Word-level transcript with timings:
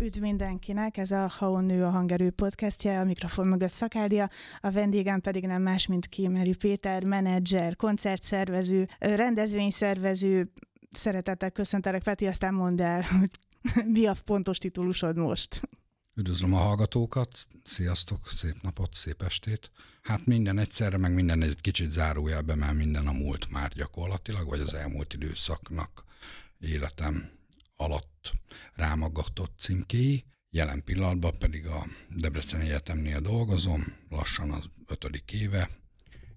Üdv 0.00 0.20
mindenkinek, 0.20 0.96
ez 0.96 1.10
a 1.10 1.28
Ha 1.28 1.60
nő 1.60 1.84
a 1.84 1.90
hangerő 1.90 2.30
podcastja, 2.30 3.00
a 3.00 3.04
mikrofon 3.04 3.48
mögött 3.48 3.72
Szakália, 3.72 4.30
a 4.60 4.70
vendégem 4.70 5.20
pedig 5.20 5.46
nem 5.46 5.62
más, 5.62 5.86
mint 5.86 6.06
Kémeri 6.06 6.54
Péter, 6.54 7.04
menedzser, 7.04 7.76
koncertszervező, 7.76 8.86
rendezvényszervező. 8.98 10.52
Szeretettel 10.90 11.50
köszöntelek, 11.50 12.02
Peti, 12.02 12.26
aztán 12.26 12.54
mondd 12.54 12.82
el, 12.82 13.02
hogy 13.02 13.30
mi 13.94 14.06
a 14.06 14.16
pontos 14.24 14.58
titulusod 14.58 15.16
most. 15.16 15.60
Üdvözlöm 16.14 16.54
a 16.54 16.58
hallgatókat, 16.58 17.46
sziasztok, 17.62 18.28
szép 18.28 18.56
napot, 18.62 18.94
szép 18.94 19.22
estét. 19.22 19.70
Hát 20.02 20.26
minden 20.26 20.58
egyszerre, 20.58 20.96
meg 20.96 21.14
minden 21.14 21.42
egy 21.42 21.60
kicsit 21.60 21.90
zárójelbe, 21.90 22.54
mert 22.54 22.76
minden 22.76 23.06
a 23.06 23.12
múlt 23.12 23.50
már 23.50 23.72
gyakorlatilag, 23.72 24.48
vagy 24.48 24.60
az 24.60 24.74
elmúlt 24.74 25.12
időszaknak 25.12 26.04
életem 26.58 27.38
alatt 27.80 28.32
rámagatott 28.74 29.58
címkéi. 29.58 30.24
Jelen 30.50 30.84
pillanatban 30.84 31.38
pedig 31.38 31.66
a 31.66 31.86
Debreceni 32.08 32.64
Egyetemnél 32.64 33.20
dolgozom, 33.20 33.96
lassan 34.08 34.50
az 34.50 34.64
ötödik 34.86 35.32
éve, 35.32 35.70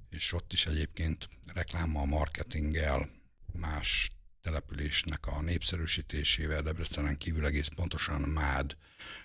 és 0.10 0.34
ott 0.34 0.54
is 0.54 0.66
egyébként 0.66 1.30
reklámmal, 1.54 2.06
marketinggel, 2.06 3.10
más 3.54 4.12
településnek 4.42 5.28
a 5.28 5.42
népszerűsítésével, 5.42 6.62
Debrecenen 6.62 7.18
kívül 7.18 7.46
egész 7.46 7.68
pontosan 7.68 8.22
Mád 8.22 8.78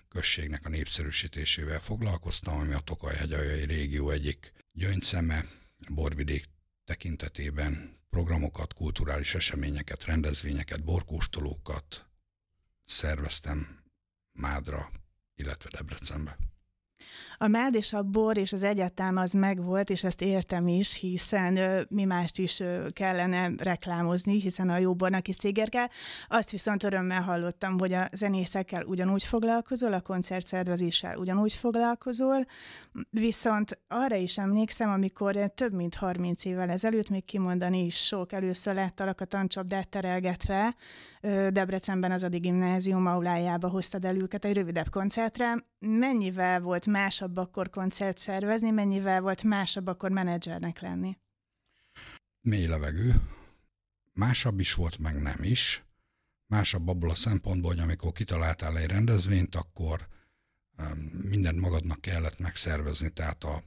községnek 0.08 0.66
a 0.66 0.68
népszerűsítésével 0.68 1.80
foglalkoztam, 1.80 2.58
ami 2.58 2.72
a 2.72 2.80
Tokaj-hegyajai 2.80 3.64
régió 3.64 4.10
egyik 4.10 4.52
gyöngyszeme, 4.72 5.44
borvidék 5.88 6.48
tekintetében 6.84 7.96
programokat, 8.10 8.72
kulturális 8.72 9.34
eseményeket, 9.34 10.04
rendezvényeket, 10.04 10.84
borkóstolókat 10.84 12.07
szerveztem 12.88 13.84
Mádra, 14.32 14.90
illetve 15.34 15.70
Debrecenbe. 15.70 16.36
A 17.40 17.48
mád 17.48 17.74
és 17.74 17.92
a 17.92 18.02
bor 18.02 18.38
és 18.38 18.52
az 18.52 18.62
egyetem 18.62 19.16
az 19.16 19.32
megvolt, 19.32 19.90
és 19.90 20.04
ezt 20.04 20.22
értem 20.22 20.66
is, 20.66 20.94
hiszen 20.94 21.86
mi 21.90 22.04
mást 22.04 22.38
is 22.38 22.62
kellene 22.92 23.50
reklámozni, 23.56 24.40
hiszen 24.40 24.68
a 24.70 24.78
jó 24.78 24.94
bornak 24.94 25.28
is 25.28 25.36
cégér 25.36 25.68
kell. 25.68 25.86
Azt 26.28 26.50
viszont 26.50 26.82
örömmel 26.82 27.22
hallottam, 27.22 27.78
hogy 27.78 27.92
a 27.92 28.08
zenészekkel 28.12 28.84
ugyanúgy 28.84 29.24
foglalkozol, 29.24 29.92
a 29.92 30.00
koncertszervezéssel 30.00 31.16
ugyanúgy 31.16 31.52
foglalkozol, 31.52 32.46
viszont 33.10 33.78
arra 33.88 34.16
is 34.16 34.38
emlékszem, 34.38 34.90
amikor 34.90 35.36
több 35.54 35.72
mint 35.72 35.94
30 35.94 36.44
évvel 36.44 36.70
ezelőtt, 36.70 37.08
még 37.08 37.24
kimondani 37.24 37.84
is 37.84 38.06
sok, 38.06 38.32
először 38.32 38.74
láttalak 38.74 39.20
a 39.20 39.24
tancsapdát 39.24 39.88
terelgetve, 39.88 40.74
Debrecenben 41.50 42.12
az 42.12 42.22
Adi 42.22 42.38
Gimnázium 42.38 43.06
aulájába 43.06 43.68
hoztad 43.68 44.04
el 44.04 44.16
őket 44.16 44.44
egy 44.44 44.54
rövidebb 44.54 44.90
koncertre. 44.90 45.64
Mennyivel 45.78 46.60
volt 46.60 46.86
másabb 46.86 47.36
akkor 47.36 47.70
koncert 47.70 48.18
szervezni, 48.18 48.70
mennyivel 48.70 49.20
volt 49.20 49.42
másabb 49.42 49.86
akkor 49.86 50.10
menedzsernek 50.10 50.80
lenni? 50.80 51.18
Mély 52.40 52.66
levegő. 52.66 53.14
Másabb 54.12 54.60
is 54.60 54.74
volt, 54.74 54.98
meg 54.98 55.22
nem 55.22 55.42
is. 55.42 55.84
Másabb 56.46 56.88
abból 56.88 57.10
a 57.10 57.14
szempontból, 57.14 57.70
hogy 57.70 57.80
amikor 57.80 58.12
kitaláltál 58.12 58.78
egy 58.78 58.90
rendezvényt, 58.90 59.54
akkor 59.54 60.08
mindent 61.22 61.60
magadnak 61.60 62.00
kellett 62.00 62.38
megszervezni, 62.38 63.10
tehát 63.10 63.44
a 63.44 63.62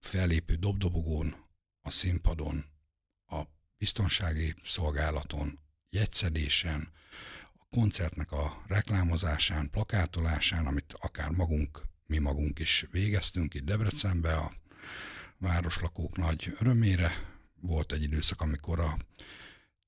fellépő 0.00 0.54
dobdobogón, 0.54 1.34
a 1.80 1.90
színpadon, 1.90 2.64
a 3.26 3.42
biztonsági 3.78 4.54
szolgálaton, 4.64 5.58
jegyszedésen, 5.90 6.92
koncertnek 7.72 8.32
a 8.32 8.62
reklámozásán, 8.66 9.70
plakátolásán, 9.70 10.66
amit 10.66 10.94
akár 11.00 11.30
magunk, 11.30 11.82
mi 12.06 12.18
magunk 12.18 12.58
is 12.58 12.86
végeztünk 12.90 13.54
itt 13.54 13.64
Debrecenbe, 13.64 14.36
a 14.36 14.52
városlakók 15.38 16.16
nagy 16.16 16.56
örömére. 16.58 17.10
Volt 17.60 17.92
egy 17.92 18.02
időszak, 18.02 18.40
amikor 18.40 18.80
a 18.80 18.98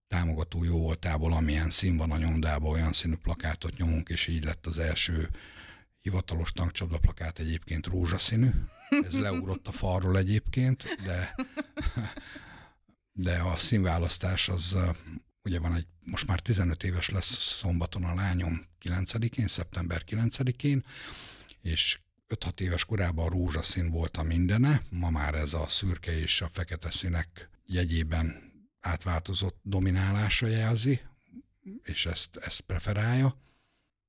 támogató 0.08 0.64
jó 0.64 0.80
voltából, 0.80 1.32
amilyen 1.32 1.70
szín 1.70 1.96
van 1.96 2.10
a 2.10 2.16
nyomdában, 2.16 2.70
olyan 2.70 2.92
színű 2.92 3.14
plakátot 3.14 3.76
nyomunk, 3.76 4.08
és 4.08 4.26
így 4.26 4.44
lett 4.44 4.66
az 4.66 4.78
első 4.78 5.28
hivatalos 6.00 6.52
tankcsapda 6.52 6.98
plakát 6.98 7.38
egyébként 7.38 7.86
rózsaszínű. 7.86 8.50
Ez 8.88 9.12
leugrott 9.12 9.68
a 9.68 9.72
falról 9.72 10.18
egyébként, 10.18 10.82
de, 11.04 11.34
de 13.12 13.38
a 13.38 13.56
színválasztás 13.56 14.48
az 14.48 14.76
ugye 15.44 15.58
van 15.58 15.74
egy, 15.74 15.86
most 16.00 16.26
már 16.26 16.40
15 16.40 16.82
éves 16.82 17.08
lesz 17.08 17.54
szombaton 17.56 18.04
a 18.04 18.14
lányom 18.14 18.66
9-én, 18.82 19.48
szeptember 19.48 20.02
9-én, 20.06 20.84
és 21.60 21.98
5-6 22.28 22.60
éves 22.60 22.84
korában 22.84 23.26
a 23.26 23.28
rózsaszín 23.28 23.90
volt 23.90 24.16
a 24.16 24.22
mindene, 24.22 24.82
ma 24.90 25.10
már 25.10 25.34
ez 25.34 25.52
a 25.52 25.68
szürke 25.68 26.18
és 26.18 26.40
a 26.40 26.48
fekete 26.52 26.90
színek 26.90 27.50
jegyében 27.66 28.52
átváltozott 28.80 29.58
dominálása 29.62 30.46
jelzi, 30.46 31.00
és 31.82 32.06
ezt, 32.06 32.36
ezt 32.36 32.60
preferálja. 32.60 33.36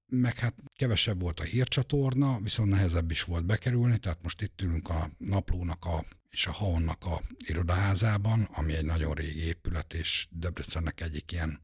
Meg 0.07 0.37
hát 0.37 0.53
kevesebb 0.75 1.21
volt 1.21 1.39
a 1.39 1.43
hírcsatorna, 1.43 2.39
viszont 2.39 2.69
nehezebb 2.69 3.11
is 3.11 3.23
volt 3.23 3.45
bekerülni, 3.45 3.97
tehát 3.97 4.21
most 4.21 4.41
itt 4.41 4.61
ülünk 4.61 4.89
a 4.89 5.09
naplónak 5.17 5.85
a 5.85 6.05
és 6.35 6.47
a 6.47 6.51
Haonnak 6.51 7.05
a 7.05 7.21
irodaházában, 7.37 8.41
ami 8.41 8.73
egy 8.73 8.85
nagyon 8.85 9.13
régi 9.13 9.45
épület, 9.45 9.93
és 9.93 10.27
Debrecennek 10.29 11.01
egyik 11.01 11.31
ilyen 11.31 11.59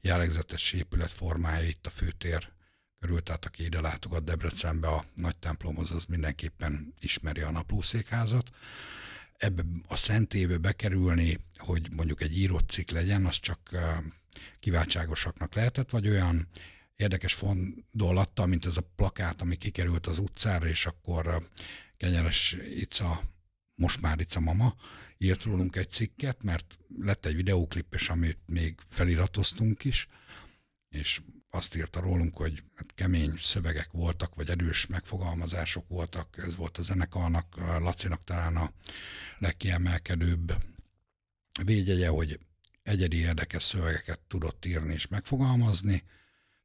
jellegzetes 0.00 0.72
épület 0.72 1.12
formája 1.12 1.68
itt 1.68 1.86
a 1.86 1.90
főtér 1.90 2.52
körül, 2.98 3.22
tehát 3.22 3.44
aki 3.44 3.64
ide 3.64 3.80
látogat 3.80 4.24
Debrecenbe 4.24 4.88
a 4.88 5.04
nagy 5.14 5.36
templomhoz, 5.36 5.90
az 5.90 6.04
mindenképpen 6.04 6.94
ismeri 6.98 7.40
a 7.40 7.50
naplószékházat. 7.50 8.48
Ebbe 9.36 9.62
a 9.88 9.96
szentébe 9.96 10.58
bekerülni, 10.58 11.38
hogy 11.56 11.88
mondjuk 11.92 12.20
egy 12.20 12.38
írott 12.38 12.68
cikk 12.68 12.90
legyen, 12.90 13.26
az 13.26 13.40
csak 13.40 13.70
kiváltságosaknak 14.60 15.54
lehetett, 15.54 15.90
vagy 15.90 16.08
olyan 16.08 16.48
érdekes 17.00 17.34
fondolattal, 17.34 18.46
mint 18.46 18.66
ez 18.66 18.76
a 18.76 18.90
plakát, 18.96 19.40
ami 19.40 19.56
kikerült 19.56 20.06
az 20.06 20.18
utcára, 20.18 20.66
és 20.66 20.86
akkor 20.86 21.48
Kenyeres 21.96 22.56
Ica 22.74 23.22
most 23.74 24.00
már 24.00 24.20
itt 24.20 24.34
a 24.34 24.40
mama, 24.40 24.74
írt 25.18 25.44
rólunk 25.44 25.76
egy 25.76 25.90
cikket, 25.90 26.42
mert 26.42 26.78
lett 26.98 27.26
egy 27.26 27.34
videóklip, 27.34 27.94
és 27.94 28.08
amit 28.08 28.38
még 28.46 28.78
feliratoztunk 28.88 29.84
is, 29.84 30.06
és 30.88 31.20
azt 31.50 31.74
írta 31.76 32.00
rólunk, 32.00 32.36
hogy 32.36 32.62
hát 32.74 32.94
kemény 32.94 33.34
szövegek 33.36 33.90
voltak, 33.90 34.34
vagy 34.34 34.48
erős 34.50 34.86
megfogalmazások 34.86 35.88
voltak. 35.88 36.38
Ez 36.38 36.56
volt 36.56 36.78
a 36.78 36.82
zenekarnak, 36.82 37.56
Lacinak 37.56 38.24
talán 38.24 38.56
a 38.56 38.72
legkiemelkedőbb 39.38 40.52
védjegye, 41.64 42.08
hogy 42.08 42.38
egyedi 42.82 43.16
érdekes 43.16 43.62
szövegeket 43.62 44.20
tudott 44.28 44.64
írni 44.64 44.92
és 44.92 45.06
megfogalmazni, 45.06 46.04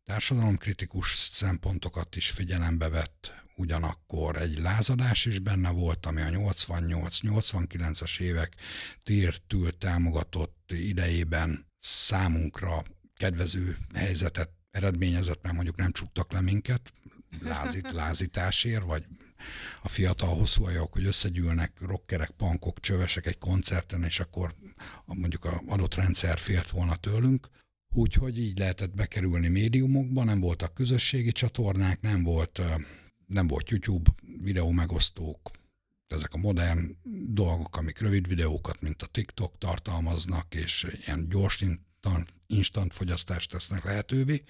társadalomkritikus 0.06 1.14
szempontokat 1.16 2.16
is 2.16 2.30
figyelembe 2.30 2.90
vett, 2.90 3.44
ugyanakkor 3.56 4.36
egy 4.36 4.58
lázadás 4.58 5.26
is 5.26 5.40
benne 5.40 5.70
volt, 5.70 6.06
ami 6.06 6.22
a 6.22 6.30
88-89-as 6.30 8.20
évek 8.20 8.56
tértül 9.04 9.78
támogatott 9.78 10.72
idejében 10.72 11.68
számunkra 11.80 12.84
kedvező 13.16 13.78
helyzetet 13.94 14.50
eredményezett, 14.72 15.42
mert 15.42 15.56
mondjuk 15.56 15.76
nem 15.76 15.92
csuktak 15.92 16.32
le 16.32 16.42
minket 16.42 16.92
lázít, 17.42 17.92
lázításért, 18.02 18.84
vagy 18.84 19.06
a 19.82 19.90
fiatal 19.90 20.36
hosszú 20.36 20.66
ajok, 20.66 20.94
hogy 20.94 21.06
összegyűlnek 21.06 21.72
rockerek, 21.80 22.30
pankok, 22.30 22.80
csövesek 22.80 23.26
egy 23.26 23.38
koncerten, 23.38 24.04
és 24.04 24.20
akkor 24.20 24.56
mondjuk 25.06 25.46
a 25.46 25.62
adott 25.68 25.96
rendszer 25.96 26.38
félt 26.38 26.70
volna 26.70 26.96
tőlünk, 26.96 27.48
Úgyhogy 27.98 28.40
így 28.40 28.58
lehetett 28.58 28.96
bekerülni 28.96 29.48
médiumokba, 29.48 30.24
nem 30.24 30.40
voltak 30.40 30.74
közösségi 30.74 31.32
csatornák, 31.32 32.02
nem 32.02 32.24
volt, 32.24 32.62
nem 33.28 33.48
volt 33.48 33.70
YouTube 33.70 34.10
videó 34.42 34.72
megosztók, 34.72 35.52
ezek 36.08 36.34
a 36.34 36.38
modern 36.38 36.98
dolgok, 37.28 37.78
amik 37.78 38.00
rövid 38.00 38.28
videókat, 38.28 38.82
mint 38.82 39.02
a 39.02 39.08
TikTok 39.08 39.58
tartalmaznak, 39.58 40.56
és 40.56 40.88
ilyen 41.06 41.30
gyors 41.30 41.62
instant, 41.62 42.34
instant 42.48 42.94
fogyasztást 42.94 43.50
tesznek 43.50 43.84
lehetővé. 43.84 44.44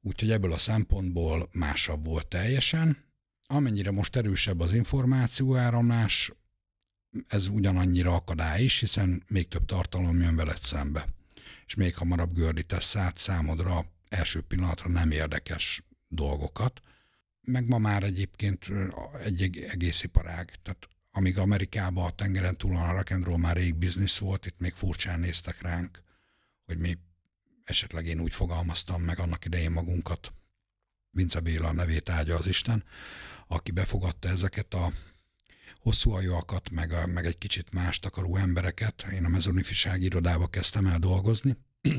Úgyhogy 0.00 0.30
ebből 0.30 0.52
a 0.52 0.58
szempontból 0.58 1.48
másabb 1.52 2.04
volt 2.04 2.26
teljesen. 2.26 3.04
Amennyire 3.46 3.90
most 3.90 4.16
erősebb 4.16 4.60
az 4.60 4.72
információáramlás, 4.72 6.32
ez 7.26 7.48
ugyanannyira 7.48 8.14
akadály 8.14 8.62
is, 8.62 8.78
hiszen 8.80 9.22
még 9.26 9.48
több 9.48 9.64
tartalom 9.64 10.20
jön 10.20 10.36
veled 10.36 10.58
szembe 10.58 11.16
és 11.68 11.74
még 11.74 11.96
hamarabb 11.96 12.34
gördítesz 12.34 12.96
át 12.96 13.18
számodra 13.18 13.84
első 14.08 14.40
pillanatra 14.40 14.88
nem 14.88 15.10
érdekes 15.10 15.82
dolgokat. 16.08 16.80
Meg 17.40 17.68
ma 17.68 17.78
már 17.78 18.02
egyébként 18.02 18.66
egy 19.24 19.58
egész 19.58 20.02
iparág, 20.02 20.52
tehát 20.62 20.88
amíg 21.10 21.38
Amerikában 21.38 22.04
a 22.04 22.10
tengeren 22.10 22.56
túl 22.56 22.76
a 22.76 22.92
rock 22.92 23.36
már 23.36 23.56
rég 23.56 23.74
biznisz 23.74 24.18
volt, 24.18 24.46
itt 24.46 24.58
még 24.58 24.72
furcsán 24.72 25.20
néztek 25.20 25.62
ránk, 25.62 26.02
hogy 26.64 26.78
mi 26.78 26.98
esetleg 27.64 28.06
én 28.06 28.20
úgy 28.20 28.34
fogalmaztam 28.34 29.02
meg 29.02 29.18
annak 29.18 29.44
idején 29.44 29.70
magunkat 29.70 30.32
Vince 31.10 31.40
Béla 31.40 31.72
nevét 31.72 32.08
áldja 32.08 32.38
az 32.38 32.46
Isten, 32.46 32.84
aki 33.46 33.70
befogadta 33.70 34.28
ezeket 34.28 34.74
a 34.74 34.92
hosszú 35.78 36.12
ajúakat, 36.12 36.70
meg, 36.70 36.92
a, 36.92 37.06
meg 37.06 37.26
egy 37.26 37.38
kicsit 37.38 37.72
más 37.72 37.98
akaró 37.98 38.36
embereket. 38.36 39.06
Én 39.12 39.24
a 39.24 39.28
mezonifiság 39.28 40.02
irodába 40.02 40.46
kezdtem 40.46 40.86
el 40.86 40.98
dolgozni, 40.98 41.56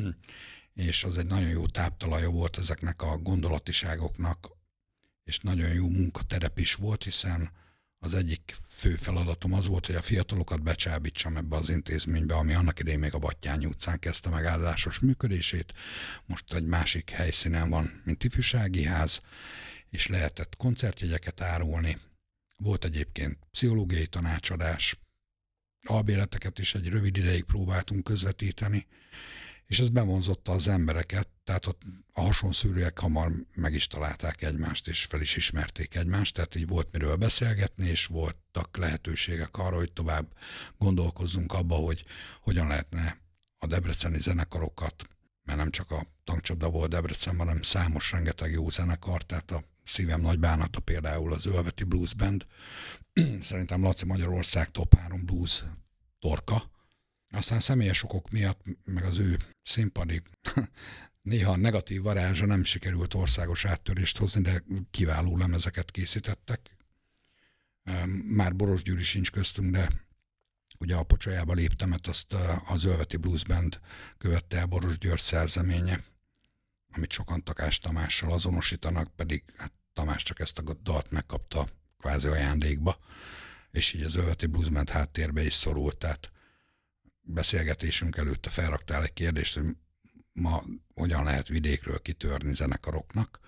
és 0.73 1.03
az 1.03 1.17
egy 1.17 1.25
nagyon 1.25 1.49
jó 1.49 1.67
táptalaja 1.67 2.29
volt 2.29 2.57
ezeknek 2.57 3.01
a 3.01 3.17
gondolatiságoknak, 3.17 4.47
és 5.23 5.39
nagyon 5.39 5.73
jó 5.73 5.89
munkaterep 5.89 6.59
is 6.59 6.73
volt, 6.73 7.03
hiszen 7.03 7.51
az 7.99 8.13
egyik 8.13 8.55
fő 8.69 8.95
feladatom 8.95 9.53
az 9.53 9.67
volt, 9.67 9.85
hogy 9.85 9.95
a 9.95 10.01
fiatalokat 10.01 10.63
becsábítsam 10.63 11.37
ebbe 11.37 11.55
az 11.55 11.69
intézménybe, 11.69 12.35
ami 12.35 12.53
annak 12.53 12.79
idején 12.79 12.99
még 12.99 13.13
a 13.13 13.17
Battyányi 13.17 13.65
utcán 13.65 13.99
kezdte 13.99 14.29
meg 14.29 14.45
állásos 14.45 14.99
működését. 14.99 15.73
Most 16.25 16.53
egy 16.53 16.65
másik 16.65 17.09
helyszínen 17.09 17.69
van, 17.69 18.01
mint 18.05 18.23
ifjúsági 18.23 18.83
ház, 18.83 19.21
és 19.89 20.07
lehetett 20.07 20.55
koncertjegyeket 20.55 21.41
árulni. 21.41 21.97
Volt 22.63 22.85
egyébként 22.85 23.37
pszichológiai 23.51 24.07
tanácsadás, 24.07 24.99
albéleteket 25.87 26.59
is 26.59 26.75
egy 26.75 26.87
rövid 26.87 27.17
ideig 27.17 27.43
próbáltunk 27.43 28.03
közvetíteni, 28.03 28.87
és 29.65 29.79
ez 29.79 29.89
bevonzotta 29.89 30.51
az 30.51 30.67
embereket, 30.67 31.27
tehát 31.43 31.65
ott 31.65 31.81
a 32.13 32.21
hasonszűrűek 32.21 32.99
hamar 32.99 33.31
meg 33.53 33.73
is 33.73 33.87
találták 33.87 34.41
egymást, 34.41 34.87
és 34.87 35.05
fel 35.05 35.21
is 35.21 35.35
ismerték 35.35 35.95
egymást, 35.95 36.33
tehát 36.33 36.55
így 36.55 36.67
volt 36.67 36.91
miről 36.91 37.15
beszélgetni, 37.15 37.87
és 37.87 38.05
voltak 38.05 38.77
lehetőségek 38.77 39.57
arra, 39.57 39.75
hogy 39.75 39.91
tovább 39.91 40.33
gondolkozzunk 40.77 41.53
abba, 41.53 41.75
hogy 41.75 42.05
hogyan 42.41 42.67
lehetne 42.67 43.17
a 43.57 43.67
debreceni 43.67 44.19
zenekarokat, 44.19 45.07
mert 45.43 45.57
nem 45.57 45.71
csak 45.71 45.91
a 45.91 46.05
tankcsapda 46.23 46.69
volt 46.69 46.89
Debrecen, 46.89 47.37
hanem 47.37 47.61
számos 47.61 48.11
rengeteg 48.11 48.51
jó 48.51 48.69
zenekar, 48.69 49.23
tehát 49.23 49.51
a 49.51 49.63
szívem 49.89 50.21
nagy 50.21 50.39
bánata 50.39 50.79
például 50.79 51.33
az 51.33 51.45
Ölveti 51.45 51.83
Blues 51.83 52.13
Band. 52.13 52.45
Szerintem 53.41 53.83
Laci 53.83 54.05
Magyarország 54.05 54.71
top 54.71 54.95
3 54.95 55.25
blues 55.25 55.63
torka, 56.19 56.71
aztán 57.31 57.59
személyes 57.59 58.03
okok 58.03 58.29
miatt, 58.29 58.61
meg 58.83 59.03
az 59.03 59.17
ő 59.17 59.37
színpadi 59.63 60.21
néha 61.21 61.55
negatív 61.55 62.01
varázsa 62.01 62.45
nem 62.45 62.63
sikerült 62.63 63.13
országos 63.13 63.65
áttörést 63.65 64.17
hozni, 64.17 64.41
de 64.41 64.63
kiváló 64.91 65.37
lemezeket 65.37 65.91
készítettek. 65.91 66.77
Már 68.23 68.55
Boros 68.55 68.83
Gyuri 68.83 69.03
sincs 69.03 69.31
köztünk, 69.31 69.71
de 69.71 69.89
ugye 70.79 70.95
a 70.95 71.03
pocsajába 71.03 71.53
léptemet, 71.53 72.07
azt 72.07 72.35
az 72.67 72.83
Ölveti 72.83 73.17
Blues 73.17 73.43
Band 73.43 73.79
követte 74.17 74.57
el 74.57 74.65
Boros 74.65 74.97
György 74.97 75.21
szerzeménye, 75.21 76.03
amit 76.91 77.11
sokan 77.11 77.43
Takás 77.43 77.79
Tamással 77.79 78.31
azonosítanak, 78.31 79.15
pedig 79.15 79.43
hát 79.57 79.71
Tamás 79.99 80.23
csak 80.23 80.39
ezt 80.39 80.57
a 80.57 80.73
dalt 80.83 81.11
megkapta 81.11 81.67
kvázi 81.97 82.27
ajándékba, 82.27 82.97
és 83.71 83.93
így 83.93 84.03
az 84.03 84.15
Ölveti 84.15 84.45
Blues 84.45 84.69
Band 84.69 84.89
háttérbe 84.89 85.43
is 85.43 85.53
szorult, 85.53 85.97
tehát 85.97 86.31
beszélgetésünk 87.21 88.17
előtte 88.17 88.49
felraktál 88.49 89.03
egy 89.03 89.13
kérdést, 89.13 89.55
hogy 89.55 89.75
ma 90.33 90.63
hogyan 90.93 91.23
lehet 91.23 91.47
vidékről 91.47 92.01
kitörni 92.01 92.53
zenekaroknak. 92.53 93.39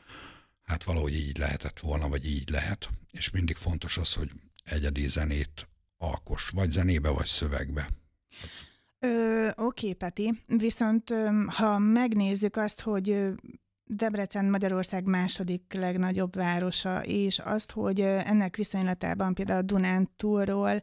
Hát 0.64 0.84
valahogy 0.84 1.14
így 1.14 1.38
lehetett 1.38 1.80
volna, 1.80 2.10
vagy 2.10 2.26
így 2.26 2.50
lehet, 2.50 2.90
és 3.12 3.30
mindig 3.30 3.56
fontos 3.56 3.98
az, 3.98 4.14
hogy 4.14 4.32
egyedi 4.64 5.08
zenét 5.08 5.68
alkos, 5.98 6.50
vagy 6.50 6.72
zenébe, 6.72 7.10
vagy 7.10 7.26
szövegbe. 7.26 7.90
Ö, 9.00 9.50
oké, 9.56 9.94
Peti, 9.94 10.44
viszont 10.48 11.14
ha 11.48 11.78
megnézzük 11.78 12.56
azt, 12.56 12.82
hogy 12.82 13.34
Debrecen 13.94 14.46
Magyarország 14.46 15.04
második 15.04 15.74
legnagyobb 15.74 16.36
városa, 16.36 17.04
és 17.04 17.40
azt, 17.40 17.72
hogy 17.72 18.02
ennek 18.02 18.56
viszonylatában 18.56 19.34
például 19.34 19.60
a 19.60 19.62
Dunán 19.62 20.10
túlról 20.16 20.80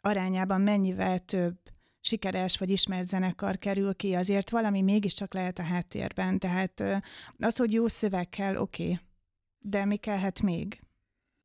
arányában 0.00 0.60
mennyivel 0.60 1.18
több 1.18 1.58
sikeres 2.00 2.58
vagy 2.58 2.70
ismert 2.70 3.06
zenekar 3.06 3.58
kerül 3.58 3.94
ki, 3.94 4.14
azért 4.14 4.50
valami 4.50 4.82
mégiscsak 4.82 5.34
lehet 5.34 5.58
a 5.58 5.62
háttérben. 5.62 6.38
Tehát 6.38 6.82
az, 7.38 7.56
hogy 7.56 7.72
jó 7.72 7.88
szöveg 7.88 8.28
kell, 8.28 8.56
oké, 8.56 8.82
okay. 8.82 8.98
de 9.58 9.84
mi 9.84 9.96
kellhet 9.96 10.42
még? 10.42 10.80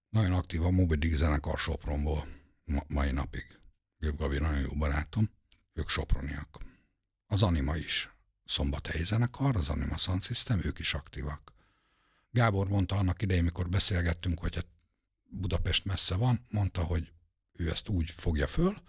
Nagyon 0.10 0.34
aktív 0.34 0.66
a 0.66 0.70
Moby 0.70 0.96
Dick 0.96 1.16
zenekar 1.16 1.58
Sopronból 1.58 2.28
ma- 2.66 2.86
mai 2.88 3.12
napig. 3.12 3.46
Göbb 3.98 4.18
Gabi 4.18 4.38
nagyon 4.38 4.60
jó 4.60 4.70
barátom, 4.78 5.30
ők 5.74 5.88
soproniak. 5.88 6.58
Az 7.28 7.44
Anima 7.44 7.76
is 7.76 8.19
szombathelyi 8.50 9.04
zenekar, 9.04 9.56
az 9.56 9.70
Anima 9.70 9.98
Sound 9.98 10.24
System, 10.24 10.62
ők 10.64 10.80
is 10.80 10.94
aktívak. 10.94 11.54
Gábor 12.32 12.68
mondta 12.68 12.96
annak 12.96 13.22
idején, 13.22 13.44
mikor 13.44 13.70
beszélgettünk, 13.70 14.40
hogy 14.40 14.56
hát 14.56 14.68
Budapest 15.24 15.86
messze 15.86 16.16
van, 16.16 16.46
mondta, 16.50 16.84
hogy 16.84 17.12
ő 17.54 17.70
ezt 17.70 17.90
úgy 17.90 18.12
fogja 18.12 18.48
föl, 18.48 18.82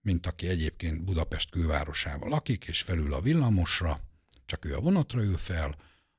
mint 0.00 0.26
aki 0.26 0.48
egyébként 0.48 1.04
Budapest 1.04 1.50
külvárosával 1.50 2.28
lakik, 2.28 2.64
és 2.64 2.82
felül 2.82 3.14
a 3.14 3.20
villamosra, 3.20 4.00
csak 4.46 4.64
ő 4.64 4.76
a 4.76 4.80
vonatra 4.80 5.22
ül 5.22 5.36
fel, 5.36 5.76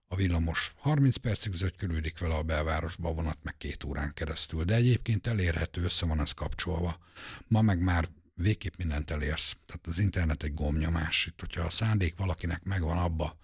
a 0.07 0.15
villamos 0.15 0.73
30 0.77 1.15
percig 1.15 1.53
zögykölődik 1.53 2.19
vele 2.19 2.35
a 2.35 2.43
belvárosba, 2.43 3.09
a 3.09 3.13
vonat 3.13 3.37
meg 3.41 3.57
két 3.57 3.83
órán 3.83 4.13
keresztül, 4.13 4.63
de 4.63 4.75
egyébként 4.75 5.27
elérhető, 5.27 5.83
össze 5.83 6.05
van 6.05 6.19
ez 6.19 6.31
kapcsolva. 6.31 6.99
Ma 7.47 7.61
meg 7.61 7.79
már 7.79 8.09
végképp 8.39 8.75
mindent 8.77 9.11
elérsz. 9.11 9.57
Tehát 9.65 9.87
az 9.87 9.99
internet 9.99 10.43
egy 10.43 10.53
gomnyomás. 10.53 11.25
Itt, 11.25 11.39
hogyha 11.39 11.63
a 11.63 11.69
szándék 11.69 12.17
valakinek 12.17 12.63
megvan 12.63 12.97
abba, 12.97 13.37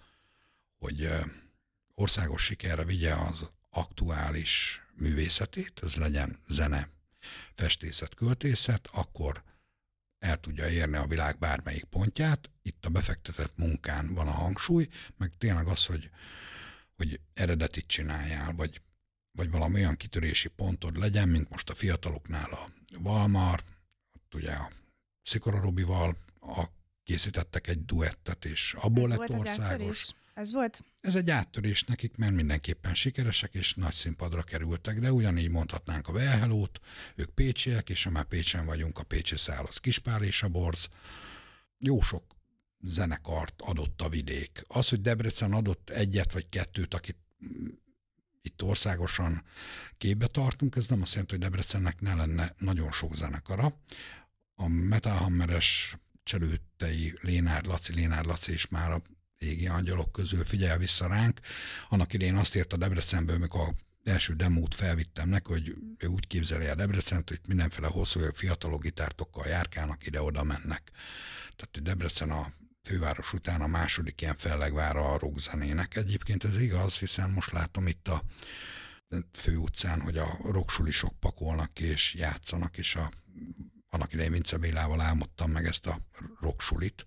hogy 0.78 1.08
országos 1.94 2.42
sikerre 2.44 2.84
vigye 2.84 3.14
az 3.14 3.46
aktuális 3.70 4.82
művészetét, 4.94 5.80
ez 5.82 5.94
legyen 5.94 6.38
zene, 6.48 6.88
festészet, 7.54 8.14
költészet, 8.14 8.88
akkor 8.92 9.42
el 10.18 10.40
tudja 10.40 10.68
érni 10.68 10.96
a 10.96 11.06
világ 11.06 11.38
bármelyik 11.38 11.84
pontját. 11.84 12.50
Itt 12.62 12.84
a 12.84 12.88
befektetett 12.88 13.56
munkán 13.56 14.14
van 14.14 14.28
a 14.28 14.30
hangsúly, 14.30 14.88
meg 15.16 15.32
tényleg 15.38 15.66
az, 15.66 15.86
hogy, 15.86 16.10
hogy 16.96 17.20
eredetit 17.34 17.86
csináljál, 17.86 18.52
vagy, 18.52 18.80
vagy 19.32 19.50
valami 19.50 19.74
olyan 19.74 19.96
kitörési 19.96 20.48
pontod 20.48 20.96
legyen, 20.96 21.28
mint 21.28 21.50
most 21.50 21.70
a 21.70 21.74
fiataloknál 21.74 22.50
a 22.50 22.68
Valmar, 22.98 23.64
ott 24.14 24.34
ugye 24.34 24.52
a 24.52 24.70
Szikora 25.26 25.60
Robival 25.60 26.16
a, 26.40 26.64
készítettek 27.04 27.66
egy 27.66 27.84
duettet, 27.84 28.44
és 28.44 28.74
abból 28.80 29.12
Ez 29.12 29.18
lett 29.18 29.30
országos. 29.30 30.08
Ez 30.34 30.52
volt? 30.52 30.84
Ez 31.00 31.14
egy 31.14 31.30
áttörés 31.30 31.84
nekik, 31.84 32.16
mert 32.16 32.32
mindenképpen 32.32 32.94
sikeresek, 32.94 33.54
és 33.54 33.74
nagy 33.74 33.92
színpadra 33.92 34.42
kerültek, 34.42 35.00
de 35.00 35.12
ugyanígy 35.12 35.50
mondhatnánk 35.50 36.08
a 36.08 36.12
Velhelót, 36.12 36.80
ők 37.14 37.30
pécsiek, 37.30 37.88
és 37.88 38.04
ha 38.04 38.10
már 38.10 38.24
Pécsen 38.24 38.66
vagyunk, 38.66 38.98
a 38.98 39.02
Pécsi 39.02 39.36
száll 39.36 39.64
az 39.64 39.80
és 40.20 40.42
a 40.42 40.48
Borz. 40.48 40.88
Jó 41.78 42.00
sok 42.00 42.24
zenekart 42.80 43.62
adott 43.62 44.02
a 44.02 44.08
vidék. 44.08 44.64
Az, 44.66 44.88
hogy 44.88 45.00
Debrecen 45.00 45.52
adott 45.52 45.90
egyet 45.90 46.32
vagy 46.32 46.48
kettőt, 46.48 46.94
akit 46.94 47.16
itt 48.42 48.62
országosan 48.62 49.42
képbe 49.98 50.26
tartunk, 50.26 50.76
ez 50.76 50.88
nem 50.88 51.02
azt 51.02 51.12
jelenti, 51.12 51.34
hogy 51.34 51.42
Debrecennek 51.42 52.00
ne 52.00 52.14
lenne 52.14 52.54
nagyon 52.58 52.92
sok 52.92 53.14
zenekara. 53.14 53.76
A 54.58 54.68
Metalhammeres 54.68 55.96
cselőttei 56.22 57.18
Lénár 57.20 57.64
Laci, 57.64 57.92
Lénár 57.92 58.24
Laci 58.24 58.52
is 58.52 58.68
már 58.68 58.90
a 58.90 59.02
égi 59.38 59.66
angyalok 59.68 60.12
közül 60.12 60.44
figyel 60.44 60.78
vissza 60.78 61.06
ránk. 61.06 61.40
Annak 61.88 62.12
idején 62.12 62.36
azt 62.36 62.56
írta 62.56 62.76
Debrecenből, 62.76 63.36
amikor 63.36 63.74
első 64.04 64.34
demót 64.34 64.74
felvittem 64.74 65.28
neki, 65.28 65.52
hogy 65.52 65.74
ő 65.98 66.06
úgy 66.06 66.26
képzeli 66.26 66.66
a 66.66 66.74
Debrecent, 66.74 67.28
hogy 67.28 67.40
mindenféle 67.48 67.86
hosszú 67.86 68.20
fiatalok 68.32 68.82
gitártokkal 68.82 69.46
járkálnak, 69.46 70.06
ide-oda 70.06 70.42
mennek. 70.42 70.90
Tehát 71.56 71.70
hogy 71.72 71.82
Debrecen 71.82 72.30
a 72.30 72.52
főváros 72.82 73.32
után 73.32 73.60
a 73.60 73.66
második 73.66 74.20
ilyen 74.20 74.36
fellegvára 74.36 75.12
a 75.12 75.18
rockzenének. 75.18 75.96
Egyébként 75.96 76.44
ez 76.44 76.58
igaz, 76.58 76.98
hiszen 76.98 77.30
most 77.30 77.52
látom 77.52 77.86
itt 77.86 78.08
a 78.08 78.22
főutcán, 79.32 80.00
hogy 80.00 80.16
a 80.18 80.38
rocksulisok 80.44 81.20
pakolnak 81.20 81.80
és 81.80 82.14
játszanak, 82.14 82.78
és 82.78 82.94
a, 82.94 83.12
annak 83.96 84.12
idején 84.12 84.32
Vince 84.32 84.56
Bélával 84.56 85.00
álmodtam 85.00 85.50
meg 85.50 85.64
ezt 85.64 85.86
a 85.86 85.98
rocksulit, 86.40 87.04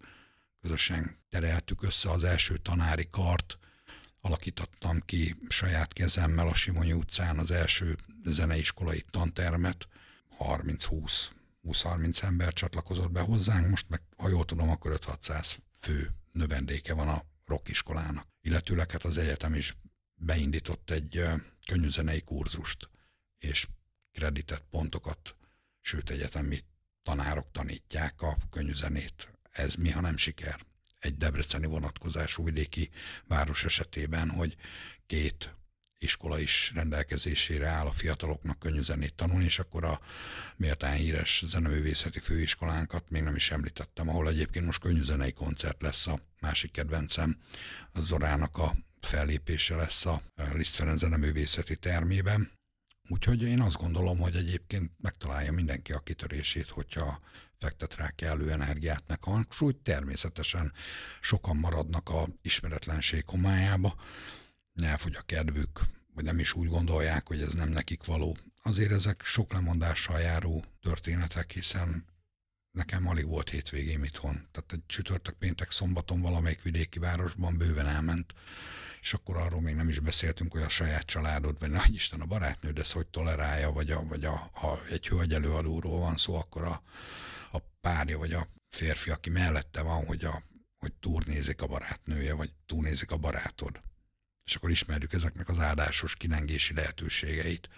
közösen 0.61 1.17
tereltük 1.29 1.83
össze 1.83 2.11
az 2.11 2.23
első 2.23 2.57
tanári 2.57 3.07
kart, 3.09 3.57
alakítottam 4.21 4.99
ki 4.99 5.35
saját 5.47 5.93
kezemmel 5.93 6.47
a 6.47 6.53
Simonyi 6.53 6.93
utcán 6.93 7.37
az 7.37 7.51
első 7.51 7.97
zeneiskolai 8.23 9.05
tantermet, 9.11 9.87
30-20 10.39 11.29
20-30 11.63 12.23
ember 12.23 12.53
csatlakozott 12.53 13.11
be 13.11 13.21
hozzánk, 13.21 13.69
most 13.69 13.89
meg, 13.89 14.01
ha 14.17 14.29
jól 14.29 14.45
tudom, 14.45 14.69
akkor 14.69 14.99
5-600 15.01 15.55
fő 15.79 16.09
növendéke 16.31 16.93
van 16.93 17.07
a 17.07 17.23
rockiskolának. 17.45 18.27
Illetőleg 18.41 18.91
hát 18.91 19.03
az 19.03 19.17
egyetem 19.17 19.53
is 19.53 19.77
beindított 20.15 20.89
egy 20.89 21.23
könnyűzenei 21.67 22.21
kurzust, 22.21 22.89
és 23.37 23.67
kreditett 24.11 24.65
pontokat, 24.69 25.35
sőt 25.81 26.09
egyetemi 26.09 26.63
tanárok 27.09 27.51
tanítják 27.51 28.21
a 28.21 28.37
könnyűzenét. 28.49 29.27
Ez 29.51 29.75
mi, 29.75 29.89
ha 29.89 30.01
nem 30.01 30.17
siker. 30.17 30.65
Egy 30.99 31.17
debreceni 31.17 31.65
vonatkozású 31.65 32.43
vidéki 32.43 32.89
város 33.27 33.63
esetében, 33.65 34.29
hogy 34.29 34.55
két 35.05 35.53
iskola 35.97 36.39
is 36.39 36.71
rendelkezésére 36.75 37.67
áll 37.67 37.85
a 37.85 37.91
fiataloknak 37.91 38.59
könnyű 38.59 38.81
tanulni, 39.15 39.43
és 39.43 39.59
akkor 39.59 39.83
a 39.83 39.99
méltán 40.55 40.95
híres 40.95 41.43
zeneművészeti 41.47 42.19
főiskolánkat 42.19 43.09
még 43.09 43.21
nem 43.21 43.35
is 43.35 43.51
említettem, 43.51 44.09
ahol 44.09 44.29
egyébként 44.29 44.65
most 44.65 44.81
könnyű 44.81 45.31
koncert 45.33 45.81
lesz 45.81 46.07
a 46.07 46.19
másik 46.39 46.71
kedvencem, 46.71 47.37
a 47.91 48.01
Zorának 48.01 48.57
a 48.57 48.75
fellépése 49.01 49.75
lesz 49.75 50.05
a 50.05 50.21
Liszt 50.53 50.75
Ferenc 50.75 50.99
zeneművészeti 50.99 51.75
termében. 51.75 52.58
Úgyhogy 53.11 53.41
én 53.41 53.61
azt 53.61 53.77
gondolom, 53.77 54.19
hogy 54.19 54.35
egyébként 54.35 54.91
megtalálja 54.97 55.51
mindenki 55.51 55.91
a 55.91 55.99
kitörését, 55.99 56.69
hogyha 56.69 57.19
fektet 57.57 57.95
rá 57.95 58.09
kellő 58.09 58.51
energiát, 58.51 59.03
meg 59.07 59.23
hangsúlyt. 59.23 59.77
Természetesen 59.77 60.73
sokan 61.21 61.57
maradnak 61.57 62.09
a 62.09 62.27
ismeretlenség 62.41 63.23
homályába, 63.25 63.95
elfogy 64.81 65.15
a 65.15 65.21
kedvük, 65.21 65.81
vagy 66.13 66.23
nem 66.23 66.39
is 66.39 66.53
úgy 66.53 66.67
gondolják, 66.67 67.27
hogy 67.27 67.41
ez 67.41 67.53
nem 67.53 67.69
nekik 67.69 68.05
való. 68.05 68.37
Azért 68.63 68.91
ezek 68.91 69.21
sok 69.23 69.53
lemondással 69.53 70.19
járó 70.19 70.63
történetek, 70.81 71.51
hiszen 71.51 72.05
nekem 72.79 73.07
alig 73.07 73.27
volt 73.27 73.49
hétvégém 73.49 74.03
itthon. 74.03 74.47
Tehát 74.51 74.71
egy 74.71 74.85
csütörtök, 74.85 75.37
péntek, 75.37 75.71
szombaton 75.71 76.21
valamelyik 76.21 76.61
vidéki 76.61 76.99
városban 76.99 77.57
bőven 77.57 77.87
elment, 77.87 78.33
és 79.01 79.13
akkor 79.13 79.37
arról 79.37 79.61
még 79.61 79.75
nem 79.75 79.89
is 79.89 79.99
beszéltünk, 79.99 80.51
hogy 80.51 80.61
a 80.61 80.69
saját 80.69 81.05
családod, 81.05 81.59
vagy 81.59 81.69
nagy 81.69 81.93
Isten 81.93 82.21
a 82.21 82.25
barátnőd 82.25 82.79
ezt 82.79 82.91
hogy 82.91 83.07
tolerálja, 83.07 83.71
vagy, 83.71 83.91
a, 83.91 84.03
vagy 84.03 84.25
a, 84.25 84.49
ha 84.53 84.79
egy 84.89 85.07
hölgy 85.07 85.33
előadóról 85.33 85.99
van 85.99 86.17
szó, 86.17 86.35
akkor 86.35 86.63
a, 86.63 86.81
a 87.51 87.57
párja, 87.81 88.17
vagy 88.17 88.33
a 88.33 88.47
férfi, 88.69 89.09
aki 89.09 89.29
mellette 89.29 89.81
van, 89.81 90.05
hogy, 90.05 90.23
a, 90.23 90.43
hogy 90.77 90.93
túrnézik 90.93 91.61
a 91.61 91.67
barátnője, 91.67 92.33
vagy 92.33 92.51
túlnézik 92.65 93.11
a 93.11 93.17
barátod 93.17 93.81
és 94.49 94.55
akkor 94.55 94.69
ismerjük 94.69 95.13
ezeknek 95.13 95.49
az 95.49 95.59
áldásos 95.59 96.15
kinengési 96.15 96.73
lehetőségeit. 96.73 97.69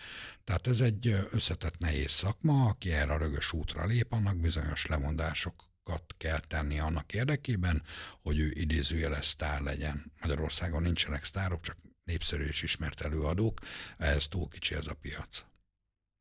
Tehát 0.43 0.67
ez 0.67 0.81
egy 0.81 1.27
összetett 1.31 1.77
nehéz 1.77 2.11
szakma, 2.11 2.69
aki 2.69 2.91
erre 2.91 3.13
a 3.13 3.17
rögös 3.17 3.53
útra 3.53 3.85
lép, 3.85 4.11
annak 4.11 4.37
bizonyos 4.37 4.85
lemondásokat 4.85 6.15
kell 6.17 6.39
tenni 6.39 6.79
annak 6.79 7.13
érdekében, 7.13 7.83
hogy 8.21 8.39
ő 8.39 8.51
idézőjeles 8.53 9.25
sztár 9.25 9.61
legyen. 9.61 10.11
Magyarországon 10.21 10.81
nincsenek 10.81 11.23
sztárok, 11.23 11.61
csak 11.61 11.77
népszerű 12.03 12.43
és 12.43 12.61
ismert 12.61 13.01
előadók, 13.01 13.59
ehhez 13.97 14.27
túl 14.27 14.47
kicsi 14.47 14.75
ez 14.75 14.87
a 14.87 14.93
piac. 14.93 15.50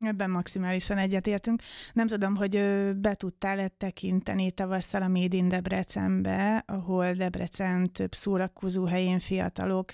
Ebben 0.00 0.30
maximálisan 0.30 0.99
egyetértünk. 0.99 1.62
Nem 1.92 2.07
tudom, 2.07 2.37
hogy 2.37 2.50
be 2.97 3.14
tudtál-e 3.14 3.69
tekinteni 3.69 4.50
tavasszal 4.50 5.02
a 5.02 5.09
Made 5.09 5.37
in 5.37 5.49
Debrecenbe, 5.49 6.64
ahol 6.66 7.12
Debrecen 7.12 7.92
több 7.92 8.14
szórakozó 8.14 8.85
helyén 8.85 9.19
fiatalok, 9.19 9.92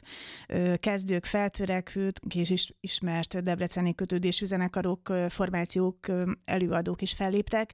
kezdők, 0.80 1.24
feltörekvők 1.24 2.16
és 2.34 2.50
is 2.50 2.72
ismert 2.80 3.42
debreceni 3.42 3.94
kötődésű 3.94 4.44
zenekarok, 4.44 5.12
formációk, 5.28 6.06
előadók 6.44 7.02
is 7.02 7.12
felléptek. 7.12 7.72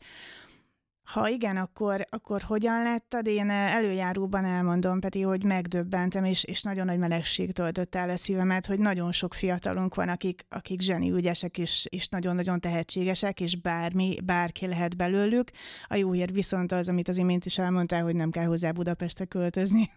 Ha 1.13 1.29
igen, 1.29 1.57
akkor, 1.57 2.07
akkor 2.11 2.43
hogyan 2.43 2.83
lettad? 2.83 3.27
Én 3.27 3.51
előjáróban 3.51 4.45
elmondom, 4.45 5.01
Peti, 5.01 5.21
hogy 5.21 5.45
megdöbbentem, 5.45 6.25
és, 6.25 6.45
és 6.45 6.63
nagyon 6.63 6.87
nagy 6.87 6.99
melegség 6.99 7.53
töltött 7.53 7.95
el 7.95 8.11
a 8.11 8.17
szívemet, 8.17 8.67
hogy 8.67 8.79
nagyon 8.79 9.13
sok 9.13 9.35
fiatalunk 9.35 9.95
van, 9.95 10.09
akik, 10.09 10.45
akik 10.49 10.81
zseni 10.81 11.11
ügyesek, 11.11 11.59
és, 11.59 11.87
és 11.91 12.09
nagyon-nagyon 12.09 12.61
tehetségesek, 12.61 13.41
és 13.41 13.57
bármi, 13.57 14.17
bárki 14.25 14.67
lehet 14.67 14.97
belőlük. 14.97 15.51
A 15.87 15.95
jó 15.95 16.13
hír 16.13 16.33
viszont 16.33 16.73
az, 16.73 16.89
amit 16.89 17.09
az 17.09 17.17
imént 17.17 17.45
is 17.45 17.59
elmondtál, 17.59 18.03
hogy 18.03 18.15
nem 18.15 18.31
kell 18.31 18.47
hozzá 18.47 18.71
Budapestre 18.71 19.25
költözni. 19.25 19.91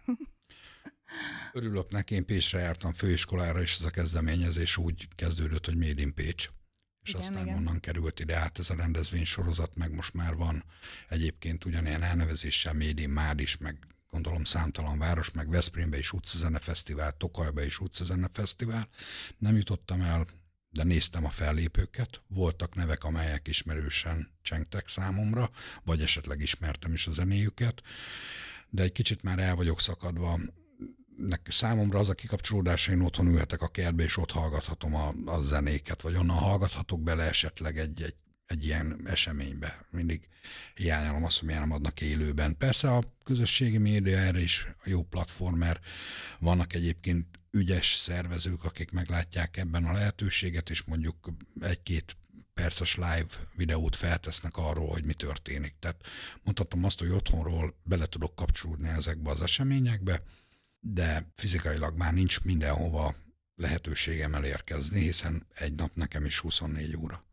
Örülök 1.52 1.90
neki, 1.90 2.14
én 2.14 2.24
Pécsre 2.24 2.58
jártam 2.58 2.92
főiskolára, 2.92 3.60
és 3.60 3.76
ez 3.78 3.84
a 3.84 3.90
kezdeményezés 3.90 4.76
úgy 4.76 5.08
kezdődött, 5.14 5.66
hogy 5.66 5.76
Made 5.76 6.02
in 6.02 6.14
Pécs 6.14 6.48
és 7.06 7.12
igen, 7.12 7.22
aztán 7.22 7.46
igen. 7.46 7.56
onnan 7.56 7.80
került 7.80 8.20
ide 8.20 8.36
át 8.36 8.58
ez 8.58 8.70
a 8.70 8.74
rendezvény 8.74 9.24
sorozat, 9.24 9.76
meg 9.76 9.94
most 9.94 10.14
már 10.14 10.34
van 10.34 10.64
egyébként 11.08 11.64
ugyanilyen 11.64 12.02
elnevezéssel 12.02 12.72
Médin 12.72 13.08
Mád 13.08 13.40
is, 13.40 13.56
meg 13.56 13.78
gondolom 14.10 14.44
számtalan 14.44 14.98
város, 14.98 15.30
meg 15.30 15.50
Veszprémbe 15.50 15.98
is 15.98 16.12
utcazene 16.12 16.58
fesztivál, 16.58 17.16
Tokajba 17.16 17.62
is 17.62 17.80
utcazene 17.80 18.28
fesztivál. 18.32 18.88
Nem 19.38 19.56
jutottam 19.56 20.00
el, 20.00 20.26
de 20.70 20.82
néztem 20.82 21.24
a 21.24 21.30
fellépőket, 21.30 22.20
voltak 22.28 22.74
nevek, 22.74 23.04
amelyek 23.04 23.48
ismerősen 23.48 24.30
csengtek 24.42 24.88
számomra, 24.88 25.50
vagy 25.84 26.02
esetleg 26.02 26.40
ismertem 26.40 26.92
is 26.92 27.06
a 27.06 27.10
zenéjüket, 27.10 27.82
de 28.70 28.82
egy 28.82 28.92
kicsit 28.92 29.22
már 29.22 29.38
el 29.38 29.54
vagyok 29.54 29.80
szakadva 29.80 30.40
számomra 31.48 31.98
az 31.98 32.08
a 32.08 32.14
kikapcsolódás, 32.14 32.88
én 32.88 33.00
otthon 33.00 33.26
ülhetek 33.26 33.62
a 33.62 33.68
kertbe, 33.68 34.02
és 34.02 34.16
ott 34.16 34.30
hallgathatom 34.30 34.94
a, 34.94 35.12
a 35.24 35.42
zenéket, 35.42 36.02
vagy 36.02 36.16
onnan 36.16 36.36
hallgathatok 36.36 37.02
bele 37.02 37.24
esetleg 37.24 37.78
egy, 37.78 38.02
egy, 38.02 38.14
egy 38.46 38.64
ilyen 38.64 39.00
eseménybe. 39.04 39.86
Mindig 39.90 40.28
hiányolom 40.74 41.24
azt, 41.24 41.38
hogy 41.38 41.48
nem 41.48 41.72
adnak 41.72 42.00
élőben. 42.00 42.56
Persze 42.56 42.92
a 42.92 43.04
közösségi 43.24 43.78
média 43.78 44.18
erre 44.18 44.40
is 44.40 44.66
a 44.84 44.88
jó 44.88 45.02
platform, 45.02 45.56
mert 45.56 45.84
vannak 46.38 46.72
egyébként 46.72 47.26
ügyes 47.50 47.94
szervezők, 47.94 48.64
akik 48.64 48.90
meglátják 48.90 49.56
ebben 49.56 49.84
a 49.84 49.92
lehetőséget, 49.92 50.70
és 50.70 50.82
mondjuk 50.82 51.30
egy-két 51.60 52.16
perces 52.54 52.94
live 52.94 53.26
videót 53.54 53.96
feltesznek 53.96 54.56
arról, 54.56 54.88
hogy 54.88 55.04
mi 55.04 55.14
történik. 55.14 55.74
Tehát 55.78 56.00
mondhatom 56.42 56.84
azt, 56.84 56.98
hogy 56.98 57.08
otthonról 57.08 57.74
bele 57.82 58.06
tudok 58.06 58.34
kapcsolódni 58.34 58.88
ezekbe 58.88 59.30
az 59.30 59.42
eseményekbe, 59.42 60.22
de 60.92 61.32
fizikailag 61.34 61.96
már 61.96 62.12
nincs 62.12 62.44
mindenhova 62.44 63.14
lehetőségem 63.54 64.34
elérkezni, 64.34 65.00
hiszen 65.00 65.46
egy 65.54 65.72
nap 65.72 65.90
nekem 65.94 66.24
is 66.24 66.38
24 66.38 66.96
óra. 66.96 67.24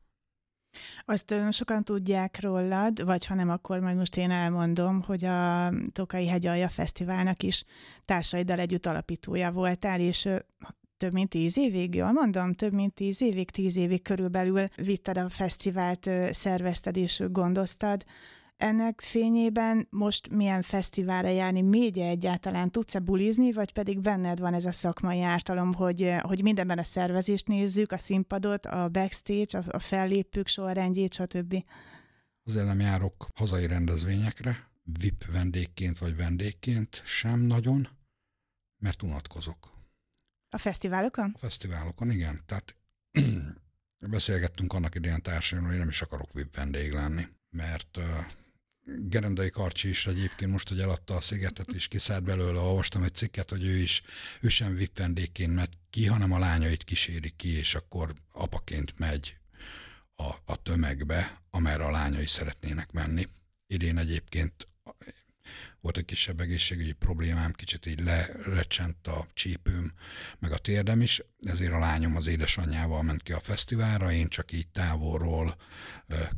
Azt 1.06 1.36
sokan 1.52 1.84
tudják 1.84 2.42
rólad, 2.42 3.04
vagy 3.06 3.26
ha 3.26 3.34
nem, 3.36 3.50
akkor 3.50 3.80
majd 3.80 3.98
most 3.98 4.18
én 4.18 4.32
elmondom, 4.32 5.02
hogy 5.02 5.26
a 5.26 5.74
Tokai 5.92 6.28
Hegyalja 6.28 6.70
Fesztiválnak 6.70 7.44
is 7.44 7.66
társaiddal 8.06 8.60
együtt 8.60 8.86
alapítója 8.86 9.52
voltál, 9.52 10.00
és 10.00 10.30
több 10.98 11.14
mint 11.14 11.30
tíz 11.30 11.58
évig, 11.58 11.96
jól 11.96 12.12
mondom, 12.12 12.54
több 12.54 12.74
mint 12.74 12.94
tíz 12.94 13.22
évig, 13.22 13.52
tíz 13.52 13.76
évig 13.76 14.02
körülbelül 14.02 14.68
vitted 14.76 15.18
a 15.18 15.30
fesztivált, 15.30 16.10
szervezted 16.32 16.98
és 16.98 17.24
gondoztad. 17.30 18.04
Ennek 18.64 19.02
fényében 19.02 19.88
most 19.90 20.30
milyen 20.30 20.62
fesztiválra 20.62 21.30
járni, 21.30 21.62
mégye 21.62 22.08
egyáltalán 22.08 22.72
tudsz-e 22.72 23.00
bulizni, 23.00 23.52
vagy 23.52 23.74
pedig 23.74 24.00
benned 24.00 24.40
van 24.40 24.54
ez 24.54 24.66
a 24.66 24.72
szakmai 24.72 25.22
ártalom, 25.22 25.74
hogy, 25.74 26.16
hogy 26.22 26.42
mindenben 26.42 26.80
a 26.80 26.84
szervezést 26.84 27.48
nézzük, 27.48 27.92
a 27.92 27.98
színpadot, 27.98 28.66
a 28.66 28.90
backstage, 28.90 29.58
a, 29.58 29.64
a 29.68 29.80
fellépők 29.80 30.48
sorrendjét, 30.48 31.14
stb. 31.14 31.64
Azért 32.44 32.66
nem 32.66 32.80
járok 32.80 33.28
hazai 33.36 33.68
rendezvényekre, 33.68 34.70
VIP 34.84 35.26
vendégként 35.26 36.00
vagy 36.00 36.16
vendégként 36.16 37.02
sem 37.06 37.40
nagyon, 37.40 37.88
mert 38.78 39.04
unatkozok. 39.04 39.72
A 40.50 40.58
fesztiválokon? 40.58 41.32
A 41.36 41.38
fesztiválokon, 41.38 42.10
igen. 42.10 42.42
Tehát 42.46 42.76
beszélgettünk 44.16 44.74
annak 44.74 44.96
idején 44.96 45.22
társadalomról, 45.22 45.72
hogy 45.72 45.80
én 45.80 45.80
nem 45.80 45.90
is 45.90 46.02
akarok 46.02 46.34
VIP 46.34 46.56
vendég 46.56 46.92
lenni, 46.92 47.28
mert 47.50 48.00
Gerendai 48.86 49.50
Karcsi 49.50 49.90
is 49.90 50.08
egyébként 50.08 50.52
most, 50.52 50.70
hogy 50.70 50.80
eladta 50.80 51.16
a 51.16 51.22
szigetet, 51.22 51.72
és 51.72 51.88
kiszállt 51.88 52.24
belőle, 52.24 52.60
olvastam 52.60 53.04
egy 53.04 53.16
cikket, 53.16 53.50
hogy 53.50 53.64
ő 53.64 53.78
is, 53.78 54.02
ő 54.42 54.48
sem 54.48 54.76
VIP 54.76 54.98
vendégként 54.98 55.54
megy 55.54 55.78
ki, 55.90 56.06
hanem 56.06 56.32
a 56.32 56.40
lányait 56.40 56.84
kíséri 56.84 57.34
ki, 57.36 57.58
és 57.58 57.76
akkor 57.76 58.14
apaként 58.32 59.00
megy 59.00 59.38
a, 60.16 60.30
a 60.46 60.62
tömegbe, 60.62 61.42
amerre 61.50 61.86
a 61.86 61.92
lányai 61.92 62.28
szeretnének 62.28 62.92
menni. 62.92 63.28
Idén 63.68 63.98
egyébként 63.98 64.68
volt 65.84 65.98
egy 65.98 66.06
kisebb 66.06 66.40
egészségügyi 66.40 66.92
problémám, 66.92 67.52
kicsit 67.52 67.86
így 67.86 68.00
lerecsent 68.00 69.08
a 69.08 69.28
csípőm, 69.34 69.94
meg 70.40 70.52
a 70.52 70.58
térdem 70.58 71.02
is, 71.02 71.22
ezért 71.40 71.74
a 71.74 71.80
lányom 71.80 72.16
az 72.16 72.28
édesanyjával 72.28 73.04
ment 73.04 73.24
ki 73.24 73.32
a 73.32 73.40
fesztiválra, 73.40 74.12
én 74.12 74.28
csak 74.28 74.52
így 74.52 74.68
távolról 74.68 75.56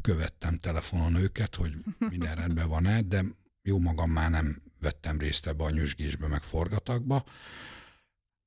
követtem 0.02 0.58
telefonon 0.58 1.16
őket, 1.16 1.56
hogy 1.56 1.74
minden 1.98 2.36
rendben 2.42 2.68
van-e, 2.68 3.02
de 3.02 3.26
jó 3.62 3.80
magam 3.80 4.12
már 4.12 4.30
nem 4.30 4.62
vettem 4.80 5.20
részt 5.20 5.48
ebbe 5.48 5.64
a 5.64 5.70
nyüzsgésbe, 5.70 6.28
meg 6.28 6.42
forgatakba. 6.42 7.24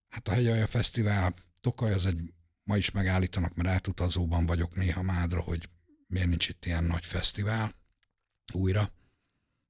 Hát 0.08 0.28
a 0.28 0.32
Hegyalja 0.32 0.66
Fesztivál, 0.66 1.34
Tokaj 1.60 1.92
az 1.92 2.06
egy, 2.06 2.32
ma 2.62 2.76
is 2.76 2.90
megállítanak, 2.90 3.54
mert 3.54 3.68
átutazóban 3.68 4.46
vagyok 4.46 4.76
néha 4.76 5.02
Mádra, 5.02 5.40
hogy 5.40 5.68
miért 6.06 6.28
nincs 6.28 6.48
itt 6.48 6.64
ilyen 6.64 6.84
nagy 6.84 7.06
fesztivál 7.06 7.74
újra 8.52 8.96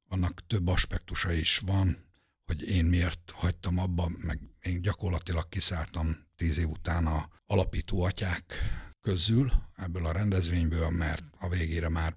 annak 0.09 0.47
több 0.47 0.69
aspektusa 0.69 1.33
is 1.33 1.59
van, 1.59 2.07
hogy 2.45 2.63
én 2.69 2.85
miért 2.85 3.31
hagytam 3.35 3.79
abba, 3.79 4.11
meg 4.17 4.41
én 4.61 4.83
gyakorlatilag 4.83 5.49
kiszálltam 5.49 6.27
tíz 6.37 6.59
év 6.59 6.69
után 6.69 7.07
a 7.07 7.29
alapító 7.47 8.03
atyák 8.03 8.55
közül 9.01 9.53
ebből 9.77 10.07
a 10.07 10.13
rendezvényből, 10.13 10.91
mert 10.91 11.23
a 11.39 11.49
végére 11.49 11.89
már 11.89 12.17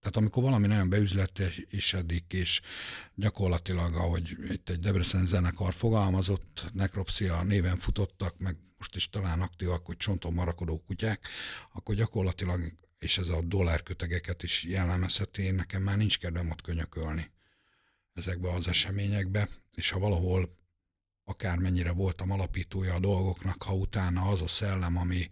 Tehát 0.00 0.16
amikor 0.16 0.42
valami 0.42 0.66
nagyon 0.66 0.88
beüzletesedik, 0.88 2.32
és 2.32 2.60
gyakorlatilag, 3.14 3.94
ahogy 3.94 4.36
itt 4.48 4.68
egy 4.68 4.78
Debrecen 4.78 5.26
zenekar 5.26 5.74
fogalmazott, 5.74 6.70
nekropszia 6.72 7.42
néven 7.42 7.76
futottak, 7.78 8.38
meg 8.38 8.56
most 8.76 8.96
is 8.96 9.08
talán 9.08 9.40
aktívak, 9.40 9.86
hogy 9.86 9.96
csonton 9.96 10.32
marakodó 10.32 10.78
kutyák, 10.78 11.28
akkor 11.72 11.94
gyakorlatilag, 11.94 12.72
és 13.00 13.18
ez 13.18 13.28
a 13.28 13.40
dollárkötegeket 13.42 14.42
is 14.42 14.64
jellemezheti, 14.64 15.50
nekem 15.50 15.82
már 15.82 15.96
nincs 15.96 16.18
kedvem 16.18 16.50
ott 16.50 16.62
könyökölni 16.62 17.30
ezekbe 18.14 18.52
az 18.52 18.68
eseményekbe, 18.68 19.48
és 19.74 19.90
ha 19.90 19.98
valahol 19.98 20.58
akármennyire 21.24 21.92
voltam 21.92 22.30
alapítója 22.30 22.94
a 22.94 22.98
dolgoknak, 22.98 23.62
ha 23.62 23.74
utána 23.74 24.28
az 24.28 24.42
a 24.42 24.46
szellem, 24.46 24.96
ami 24.96 25.30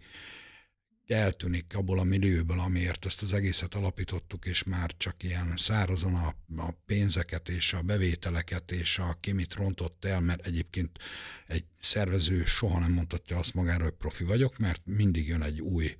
eltűnik 1.07 1.75
abból 1.75 1.99
a 1.99 2.03
millióból, 2.03 2.59
amiért 2.59 3.05
ezt 3.05 3.21
az 3.21 3.33
egészet 3.33 3.75
alapítottuk, 3.75 4.45
és 4.45 4.63
már 4.63 4.93
csak 4.97 5.23
ilyen 5.23 5.53
szárazon 5.57 6.15
a, 6.15 6.35
a 6.57 6.71
pénzeket 6.85 7.49
és 7.49 7.73
a 7.73 7.81
bevételeket 7.81 8.71
és 8.71 8.97
a 8.97 9.17
ki 9.19 9.47
rontott 9.55 10.05
el, 10.05 10.21
mert 10.21 10.45
egyébként 10.45 10.99
egy 11.47 11.65
szervező 11.79 12.45
soha 12.45 12.79
nem 12.79 12.91
mondhatja 12.91 13.37
azt 13.37 13.53
magára, 13.53 13.83
hogy 13.83 13.93
profi 13.93 14.23
vagyok, 14.23 14.57
mert 14.57 14.81
mindig 14.85 15.27
jön 15.27 15.41
egy 15.41 15.61
új, 15.61 15.97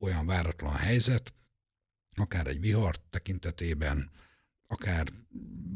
olyan 0.00 0.26
váratlan 0.26 0.74
helyzet, 0.74 1.34
akár 2.14 2.46
egy 2.46 2.60
vihar 2.60 2.96
tekintetében, 3.10 4.10
akár 4.66 5.08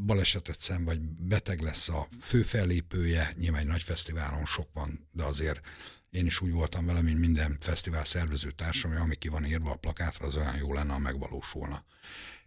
balesetet 0.05 0.59
szem, 0.59 0.83
vagy 0.83 1.01
beteg 1.01 1.61
lesz 1.61 1.89
a 1.89 2.07
főfellépője, 2.21 3.33
nyilván 3.37 3.61
egy 3.61 3.67
nagy 3.67 3.83
fesztiválon 3.83 4.45
sok 4.45 4.69
van, 4.73 5.07
de 5.11 5.23
azért 5.23 5.61
én 6.09 6.25
is 6.25 6.41
úgy 6.41 6.51
voltam 6.51 6.85
vele, 6.85 7.01
mint 7.01 7.19
minden 7.19 7.57
fesztivál 7.59 8.05
szervező 8.05 8.51
társam, 8.51 8.91
hogy 8.91 8.99
ami 8.99 9.15
ki 9.15 9.27
van 9.27 9.45
írva 9.45 9.71
a 9.71 9.75
plakátra, 9.75 10.25
az 10.25 10.35
olyan 10.35 10.55
jó 10.55 10.73
lenne, 10.73 10.93
ha 10.93 10.99
megvalósulna. 10.99 11.83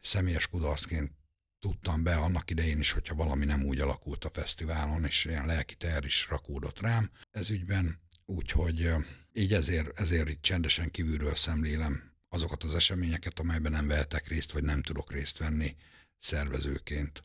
Személyes 0.00 0.46
kudarcként 0.48 1.12
tudtam 1.60 2.02
be 2.02 2.16
annak 2.16 2.50
idején 2.50 2.78
is, 2.78 2.92
hogyha 2.92 3.14
valami 3.14 3.44
nem 3.44 3.64
úgy 3.64 3.80
alakult 3.80 4.24
a 4.24 4.30
fesztiválon, 4.30 5.04
és 5.04 5.24
ilyen 5.24 5.46
lelki 5.46 5.74
teher 5.74 6.04
is 6.04 6.28
rakódott 6.28 6.80
rám 6.80 7.10
ez 7.30 7.50
ügyben, 7.50 8.00
úgyhogy 8.28 8.90
így 9.32 9.52
ezért, 9.52 10.00
ezért 10.00 10.40
csendesen 10.40 10.90
kívülről 10.90 11.34
szemlélem 11.34 12.12
azokat 12.28 12.62
az 12.62 12.74
eseményeket, 12.74 13.38
amelyben 13.38 13.72
nem 13.72 13.86
vehetek 13.86 14.28
részt, 14.28 14.52
vagy 14.52 14.62
nem 14.64 14.82
tudok 14.82 15.12
részt 15.12 15.38
venni 15.38 15.76
szervezőként. 16.18 17.22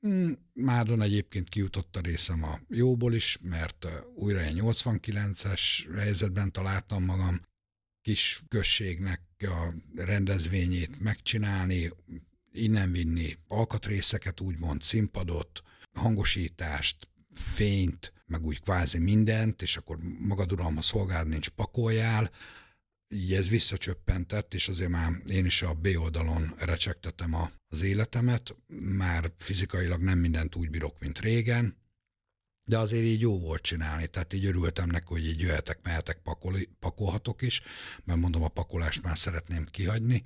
Hmm, 0.00 0.38
Mádon 0.52 1.02
egyébként 1.02 1.48
kijutott 1.48 1.96
a 1.96 2.00
részem 2.00 2.42
a 2.42 2.60
jóból 2.68 3.14
is, 3.14 3.38
mert 3.42 3.86
újra 4.14 4.38
egy 4.38 4.58
89-es 4.60 5.60
helyzetben 5.96 6.52
találtam 6.52 7.04
magam, 7.04 7.40
kis 8.02 8.42
községnek 8.48 9.20
a 9.38 9.74
rendezvényét 9.94 11.00
megcsinálni, 11.00 11.90
innen 12.52 12.92
vinni 12.92 13.38
alkatrészeket, 13.48 14.40
úgymond 14.40 14.82
színpadot, 14.82 15.62
hangosítást, 15.92 17.08
fényt, 17.34 18.12
meg 18.28 18.44
úgy 18.44 18.60
kvázi 18.60 18.98
mindent, 18.98 19.62
és 19.62 19.76
akkor 19.76 19.98
magad 20.18 20.52
uram, 20.52 20.76
a 20.76 20.82
szolgád 20.82 21.28
nincs, 21.28 21.48
pakoljál, 21.48 22.30
így 23.08 23.34
ez 23.34 23.48
visszacsöppentett, 23.48 24.54
és 24.54 24.68
azért 24.68 24.90
már 24.90 25.12
én 25.26 25.44
is 25.44 25.62
a 25.62 25.74
B 25.74 25.88
oldalon 25.96 26.54
recsegtetem 26.58 27.34
a, 27.34 27.50
az 27.68 27.82
életemet, 27.82 28.54
már 28.96 29.32
fizikailag 29.36 30.02
nem 30.02 30.18
mindent 30.18 30.54
úgy 30.56 30.70
bírok, 30.70 31.00
mint 31.00 31.18
régen, 31.18 31.76
de 32.64 32.78
azért 32.78 33.04
így 33.04 33.20
jó 33.20 33.38
volt 33.38 33.62
csinálni, 33.62 34.06
tehát 34.06 34.32
így 34.32 34.44
örültem 34.44 34.88
neki, 34.88 35.06
hogy 35.08 35.26
így 35.26 35.40
jöhetek, 35.40 35.78
mehetek, 35.82 36.18
pakoli, 36.22 36.68
pakolhatok 36.78 37.42
is, 37.42 37.62
mert 38.04 38.20
mondom, 38.20 38.42
a 38.42 38.48
pakolást 38.48 39.02
már 39.02 39.18
szeretném 39.18 39.66
kihagyni, 39.70 40.22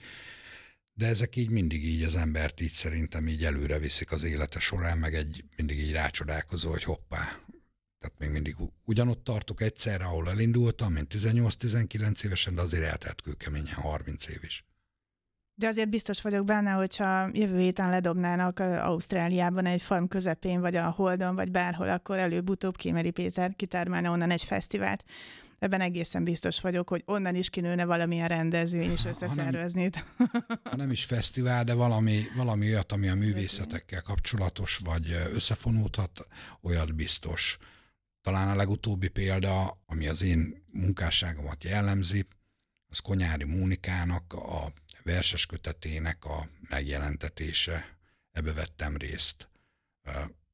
de 0.95 1.07
ezek 1.07 1.37
így 1.37 1.51
mindig 1.51 1.85
így 1.85 2.03
az 2.03 2.15
embert 2.15 2.61
így 2.61 2.73
szerintem 2.73 3.29
így 3.29 3.45
előre 3.45 3.79
viszik 3.79 4.13
az 4.13 4.23
élete 4.23 4.59
során, 4.59 4.99
meg 4.99 5.15
egy 5.15 5.45
mindig 5.57 5.79
így 5.79 5.93
rácsodálkozó, 5.93 6.71
hogy 6.71 6.85
hoppá, 6.85 7.39
tehát 8.03 8.19
még 8.19 8.31
mindig 8.31 8.57
ugyanott 8.85 9.25
tartok 9.25 9.61
egyszerre, 9.61 10.05
ahol 10.05 10.29
elindultam, 10.29 10.93
mint 10.93 11.15
18-19 11.15 12.25
évesen, 12.25 12.55
de 12.55 12.61
azért 12.61 12.85
eltelt 12.85 13.21
kőkeményen 13.21 13.75
30 13.75 14.29
év 14.29 14.39
is. 14.43 14.65
De 15.55 15.67
azért 15.67 15.91
biztos 15.91 16.23
vagyok 16.23 16.45
benne, 16.45 16.71
hogyha 16.71 17.29
jövő 17.33 17.59
héten 17.59 17.91
ledobnának 17.91 18.59
Ausztráliában 18.59 19.67
egy 19.67 19.83
farm 19.83 20.05
közepén, 20.05 20.61
vagy 20.61 20.77
a 20.77 20.91
Holdon, 20.91 21.35
vagy 21.35 21.51
bárhol, 21.51 21.89
akkor 21.89 22.19
előbb-utóbb 22.19 22.77
Kémeri 22.77 23.11
Péter 23.11 23.55
kitármálna 23.57 24.11
onnan 24.11 24.31
egy 24.31 24.45
fesztivált. 24.45 25.05
Ebben 25.59 25.81
egészen 25.81 26.25
biztos 26.25 26.61
vagyok, 26.61 26.89
hogy 26.89 27.03
onnan 27.07 27.35
is 27.35 27.51
kinőne 27.51 27.85
valamilyen 27.85 28.29
rendezvény 28.29 28.91
és 28.91 29.05
összeszervezni. 29.05 29.91
Ha 30.17 30.25
nem, 30.33 30.61
ha 30.63 30.77
nem 30.77 30.91
is 30.91 31.05
fesztivál, 31.05 31.65
de 31.65 31.75
valami, 31.75 32.23
valami 32.37 32.67
olyat, 32.67 32.93
ami 32.93 33.09
a 33.09 33.15
művészetekkel 33.15 34.03
kapcsolatos, 34.03 34.77
vagy 34.85 35.17
összefonódhat, 35.35 36.27
olyat 36.63 36.95
biztos. 36.95 37.59
Talán 38.23 38.49
a 38.49 38.55
legutóbbi 38.55 39.09
példa, 39.09 39.83
ami 39.87 40.07
az 40.09 40.23
én 40.23 40.65
munkásságomat 40.73 41.65
jellemzi, 41.65 42.27
az 42.87 42.99
Konyári 42.99 43.45
Mónikának 43.45 44.33
a 44.33 44.73
verses 45.03 45.47
kötetének 45.47 46.25
a 46.25 46.49
megjelentetése. 46.69 47.97
Ebbe 48.31 48.53
vettem 48.53 48.97
részt. 48.97 49.49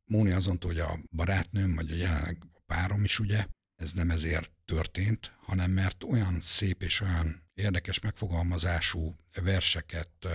Móni 0.04 0.31
azon, 0.31 0.59
hogy 0.61 0.78
a 0.78 0.98
barátnőm, 1.11 1.74
vagy 1.74 1.90
a 1.90 1.94
jelenleg 1.94 2.42
a 2.54 2.61
párom 2.66 3.04
is 3.04 3.18
ugye, 3.18 3.46
ez 3.76 3.92
nem 3.92 4.11
ezért 4.11 4.52
történt, 4.64 5.33
hanem 5.40 5.70
mert 5.70 6.04
olyan 6.04 6.40
szép 6.42 6.83
és 6.83 7.00
olyan 7.00 7.42
érdekes 7.54 8.00
megfogalmazású 8.00 9.16
verseket 9.42 10.26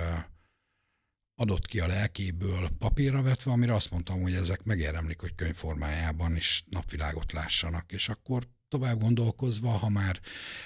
adott 1.35 1.65
ki 1.65 1.79
a 1.79 1.87
lelkéből 1.87 2.69
papírra 2.77 3.21
vetve, 3.21 3.51
amire 3.51 3.73
azt 3.73 3.91
mondtam, 3.91 4.21
hogy 4.21 4.33
ezek 4.33 4.63
megérdemlik, 4.63 5.19
hogy 5.19 5.35
könyvformájában 5.35 6.35
is 6.35 6.63
napvilágot 6.69 7.31
lássanak, 7.31 7.91
és 7.91 8.09
akkor 8.09 8.47
tovább 8.69 8.99
gondolkozva, 8.99 9.69
ha 9.69 9.89
már 9.89 10.19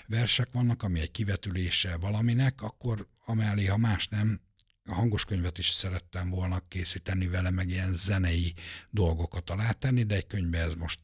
versek 0.07 0.47
vannak, 0.51 0.83
ami 0.83 0.99
egy 0.99 1.11
kivetülése 1.11 1.97
valaminek, 1.97 2.61
akkor 2.61 3.07
amellé, 3.25 3.65
ha 3.65 3.77
más 3.77 4.07
nem, 4.07 4.41
a 4.85 4.93
hangos 4.93 5.25
könyvet 5.25 5.57
is 5.57 5.69
szerettem 5.69 6.29
volna 6.29 6.59
készíteni 6.67 7.27
vele, 7.27 7.49
meg 7.49 7.69
ilyen 7.69 7.93
zenei 7.93 8.53
dolgokat 8.89 9.49
alátenni, 9.49 10.03
de 10.03 10.15
egy 10.15 10.27
könyvbe 10.27 10.57
ez 10.57 10.73
most 10.73 10.99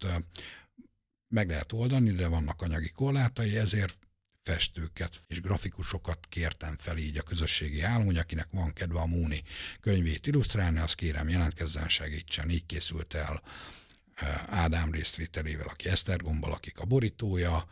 meg 1.27 1.49
lehet 1.49 1.73
oldani, 1.73 2.11
de 2.11 2.27
vannak 2.27 2.61
anyagi 2.61 2.89
korlátai, 2.89 3.57
ezért 3.57 4.02
festőket 4.43 5.23
és 5.27 5.41
grafikusokat 5.41 6.25
kértem 6.29 6.77
fel 6.79 6.97
így 6.97 7.17
a 7.17 7.23
közösségi 7.23 7.81
állam, 7.81 8.05
hogy 8.05 8.17
akinek 8.17 8.47
van 8.51 8.73
kedve 8.73 8.99
a 8.99 9.05
Múni 9.05 9.43
könyvét 9.79 10.27
illusztrálni, 10.27 10.79
azt 10.79 10.95
kérem 10.95 11.29
jelentkezzen, 11.29 11.89
segítsen. 11.89 12.49
Így 12.49 12.65
készült 12.65 13.13
el 13.13 13.41
eh, 14.15 14.59
Ádám 14.59 14.91
résztvételével, 14.91 15.67
aki 15.67 15.89
Esztergombbal, 15.89 16.51
akik 16.51 16.79
a 16.79 16.85
borítója, 16.85 17.65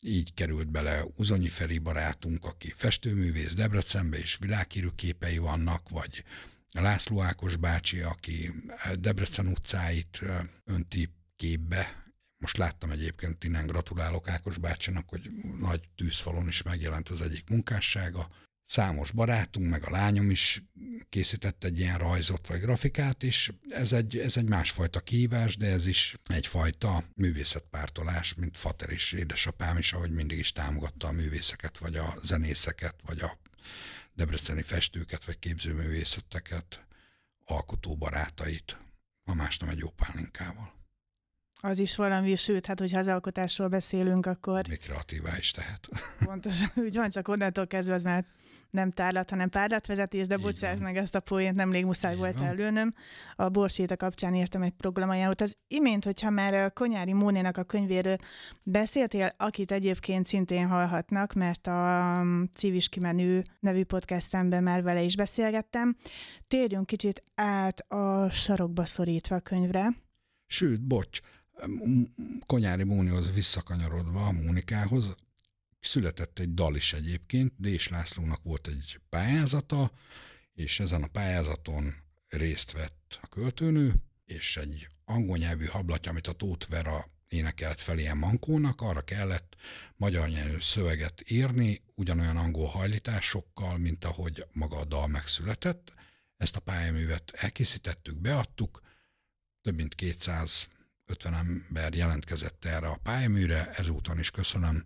így 0.00 0.34
került 0.34 0.70
bele 0.70 1.04
Uzonyi 1.16 1.48
Feri 1.48 1.78
barátunk, 1.78 2.44
aki 2.44 2.74
festőművész 2.76 3.54
Debrecenbe, 3.54 4.18
és 4.18 4.36
világhírű 4.40 4.88
képei 4.88 5.38
vannak, 5.38 5.88
vagy 5.88 6.24
László 6.72 7.22
Ákos 7.22 7.56
bácsi, 7.56 8.00
aki 8.00 8.52
Debrecen 8.94 9.46
utcáit 9.46 10.18
eh, 10.22 10.38
önti 10.64 11.10
képbe, 11.36 12.07
most 12.38 12.56
láttam 12.56 12.90
egyébként, 12.90 13.44
innen 13.44 13.66
gratulálok 13.66 14.28
Ákos 14.28 14.58
bácsinak, 14.58 15.08
hogy 15.08 15.30
nagy 15.60 15.80
tűzfalon 15.96 16.48
is 16.48 16.62
megjelent 16.62 17.08
az 17.08 17.20
egyik 17.20 17.48
munkássága. 17.48 18.28
Számos 18.64 19.10
barátunk, 19.10 19.70
meg 19.70 19.84
a 19.84 19.90
lányom 19.90 20.30
is 20.30 20.62
készített 21.08 21.64
egy 21.64 21.78
ilyen 21.78 21.98
rajzot 21.98 22.46
vagy 22.46 22.60
grafikát, 22.60 23.22
és 23.22 23.52
ez 23.68 23.92
egy, 23.92 24.18
ez 24.18 24.36
egy 24.36 24.48
másfajta 24.48 25.00
kihívás, 25.00 25.56
de 25.56 25.66
ez 25.66 25.86
is 25.86 26.16
egyfajta 26.26 27.04
művészetpártolás, 27.14 28.34
mint 28.34 28.56
Fater 28.56 28.90
is, 28.90 29.12
édesapám 29.12 29.78
is, 29.78 29.92
ahogy 29.92 30.10
mindig 30.10 30.38
is 30.38 30.52
támogatta 30.52 31.06
a 31.06 31.12
művészeket, 31.12 31.78
vagy 31.78 31.96
a 31.96 32.18
zenészeket, 32.22 32.94
vagy 33.06 33.20
a 33.20 33.38
debreceni 34.14 34.62
festőket, 34.62 35.24
vagy 35.24 35.38
képzőművészeteket, 35.38 36.86
alkotó 37.44 37.96
barátait, 37.96 38.76
ma 39.24 39.34
más 39.34 39.58
nem 39.58 39.68
egy 39.68 39.78
jó 39.78 39.90
pálinkával. 39.90 40.77
Az 41.60 41.78
is 41.78 41.96
valami, 41.96 42.36
sőt, 42.36 42.66
hát 42.66 42.78
hogyha 42.78 42.98
az 42.98 43.06
alkotásról 43.06 43.68
beszélünk, 43.68 44.26
akkor... 44.26 44.68
Még 44.68 44.78
kreatívá 44.78 45.36
is 45.38 45.50
tehet. 45.50 45.88
Pontosan, 46.24 46.70
úgy 46.74 46.94
van, 46.94 47.10
csak 47.10 47.28
onnantól 47.28 47.66
kezdve 47.66 47.94
az 47.94 48.02
már 48.02 48.24
nem 48.70 48.90
tárlat, 48.90 49.30
hanem 49.30 49.48
párlatvezetés, 49.48 50.26
de 50.26 50.36
bocsáss 50.36 50.78
meg 50.78 50.96
ezt 50.96 51.14
a 51.14 51.20
poént, 51.20 51.54
nemrég 51.54 51.84
muszáj 51.84 52.12
Így 52.12 52.18
volt 52.18 52.40
előnöm. 52.40 52.94
A 53.34 53.48
Borséta 53.48 53.96
kapcsán 53.96 54.34
írtam 54.34 54.62
egy 54.62 54.72
programajánlót. 54.72 55.40
Az 55.40 55.56
imént, 55.68 56.04
hogyha 56.04 56.30
már 56.30 56.72
Konyári 56.72 57.12
Mónénak 57.12 57.56
a 57.56 57.64
könyvéről 57.64 58.16
beszéltél, 58.62 59.34
akit 59.36 59.72
egyébként 59.72 60.26
szintén 60.26 60.66
hallhatnak, 60.66 61.32
mert 61.32 61.66
a 61.66 62.22
Civis 62.54 62.88
Kimenő 62.88 63.42
nevű 63.60 63.84
podcastemben 63.84 64.62
már 64.62 64.82
vele 64.82 65.02
is 65.02 65.16
beszélgettem. 65.16 65.96
Térjünk 66.48 66.86
kicsit 66.86 67.20
át 67.34 67.80
a 67.80 68.30
sarokba 68.30 68.84
szorítva 68.84 69.36
a 69.36 69.40
könyvre. 69.40 69.88
Sőt, 70.46 70.86
bocs, 70.86 71.20
Konyári 72.46 72.82
Mónihoz 72.82 73.34
visszakanyarodva 73.34 74.32
Mónikához, 74.32 75.14
született 75.80 76.38
egy 76.38 76.54
dal 76.54 76.76
is 76.76 76.92
egyébként, 76.92 77.52
Dés 77.56 77.88
Lászlónak 77.88 78.42
volt 78.42 78.66
egy 78.66 79.00
pályázata, 79.08 79.92
és 80.52 80.80
ezen 80.80 81.02
a 81.02 81.06
pályázaton 81.06 81.94
részt 82.28 82.72
vett 82.72 83.18
a 83.22 83.26
költőnő, 83.26 83.94
és 84.24 84.56
egy 84.56 84.88
angol 85.04 85.36
nyelvű 85.36 85.64
hablatja, 85.64 86.10
amit 86.10 86.26
a 86.26 86.32
Tóth 86.32 86.68
Vera 86.68 87.08
énekelt 87.28 87.80
fel 87.80 87.98
ilyen 87.98 88.16
mankónak, 88.16 88.80
arra 88.80 89.00
kellett 89.00 89.56
magyar 89.96 90.28
nyelvű 90.28 90.58
szöveget 90.60 91.30
írni, 91.30 91.82
ugyanolyan 91.94 92.36
angol 92.36 92.66
hajlításokkal, 92.66 93.78
mint 93.78 94.04
ahogy 94.04 94.46
maga 94.52 94.76
a 94.76 94.84
dal 94.84 95.06
megszületett. 95.06 95.92
Ezt 96.36 96.56
a 96.56 96.60
pályaművet 96.60 97.30
elkészítettük, 97.30 98.16
beadtuk, 98.16 98.82
több 99.62 99.74
mint 99.74 99.94
250 101.08 101.34
ember 101.34 101.94
jelentkezett 101.94 102.64
erre 102.64 102.88
a 102.88 103.00
pályaműre, 103.02 103.70
ezúton 103.70 104.18
is 104.18 104.30
köszönöm 104.30 104.84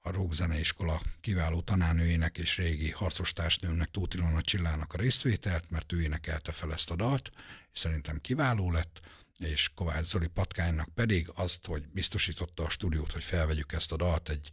a 0.00 0.10
Rókzeneiskola 0.10 1.00
kiváló 1.20 1.60
tanárnőjének 1.60 2.38
és 2.38 2.56
régi 2.56 2.90
harcostársnőmnek 2.90 3.90
Tóth 3.90 4.16
Ilona 4.16 4.40
Csillának 4.40 4.92
a 4.92 4.96
részvételt, 4.96 5.70
mert 5.70 5.92
ő 5.92 6.02
énekelte 6.02 6.52
fel 6.52 6.72
ezt 6.72 6.90
a 6.90 6.96
dalt, 6.96 7.30
és 7.72 7.78
szerintem 7.78 8.20
kiváló 8.20 8.70
lett 8.70 9.00
és 9.38 9.70
Kovács 9.74 10.06
Zoli 10.06 10.26
patkánynak 10.26 10.88
pedig 10.94 11.30
azt, 11.34 11.66
hogy 11.66 11.88
biztosította 11.88 12.64
a 12.64 12.68
stúdiót, 12.68 13.12
hogy 13.12 13.24
felvegyük 13.24 13.72
ezt 13.72 13.92
a 13.92 13.96
dalt 13.96 14.28
egy 14.28 14.50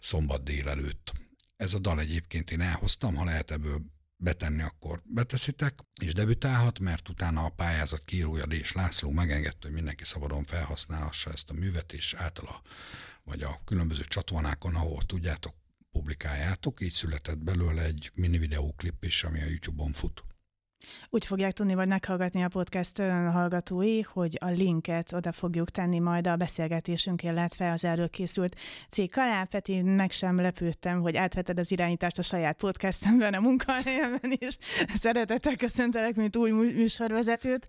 szombat 0.00 0.44
délelőtt. 0.44 1.12
Ez 1.56 1.74
a 1.74 1.78
dal 1.78 2.00
egyébként 2.00 2.50
én 2.50 2.60
elhoztam, 2.60 3.14
ha 3.14 3.24
lehet 3.24 3.50
ebből 3.50 3.82
betenni, 4.16 4.62
akkor 4.62 5.02
beteszitek, 5.04 5.78
és 6.00 6.12
debütálhat, 6.12 6.78
mert 6.78 7.08
utána 7.08 7.44
a 7.44 7.50
pályázat 7.50 8.04
kírója 8.04 8.44
és 8.44 8.72
László 8.72 9.10
megengedte, 9.10 9.58
hogy 9.66 9.72
mindenki 9.72 10.04
szabadon 10.04 10.44
felhasználhassa 10.44 11.32
ezt 11.32 11.50
a 11.50 11.54
művet, 11.54 11.92
és 11.92 12.14
általa, 12.14 12.62
vagy 13.24 13.42
a 13.42 13.60
különböző 13.64 14.02
csatornákon, 14.02 14.74
ahol 14.74 15.02
tudjátok, 15.02 15.54
publikáljátok, 15.90 16.80
így 16.80 16.92
született 16.92 17.38
belőle 17.38 17.82
egy 17.82 18.10
mini 18.14 18.38
videóklip 18.38 19.04
is, 19.04 19.24
ami 19.24 19.40
a 19.40 19.46
YouTube-on 19.46 19.92
fut. 19.92 20.24
Úgy 21.10 21.26
fogják 21.26 21.52
tudni, 21.52 21.74
vagy 21.74 21.88
meghallgatni 21.88 22.42
a 22.42 22.48
podcast 22.48 22.98
hallgatói, 23.32 24.00
hogy 24.00 24.36
a 24.40 24.48
linket 24.48 25.12
oda 25.12 25.32
fogjuk 25.32 25.70
tenni 25.70 25.98
majd 25.98 26.26
a 26.26 26.36
beszélgetésünk, 26.36 27.22
illetve 27.22 27.70
az 27.70 27.84
erről 27.84 28.08
készült 28.08 28.56
cikk 28.90 29.16
alá. 29.16 29.44
Peti, 29.44 29.82
meg 29.82 30.10
sem 30.10 30.40
lepődtem, 30.40 31.00
hogy 31.00 31.16
átveted 31.16 31.58
az 31.58 31.70
irányítást 31.70 32.18
a 32.18 32.22
saját 32.22 32.56
podcastemben, 32.56 33.34
a 33.34 33.40
munkahelyemben 33.40 34.32
is. 34.38 34.56
Szeretettel 35.00 35.56
köszöntelek, 35.56 36.14
mint 36.14 36.36
új 36.36 36.50
műsorvezetőt 36.50 37.66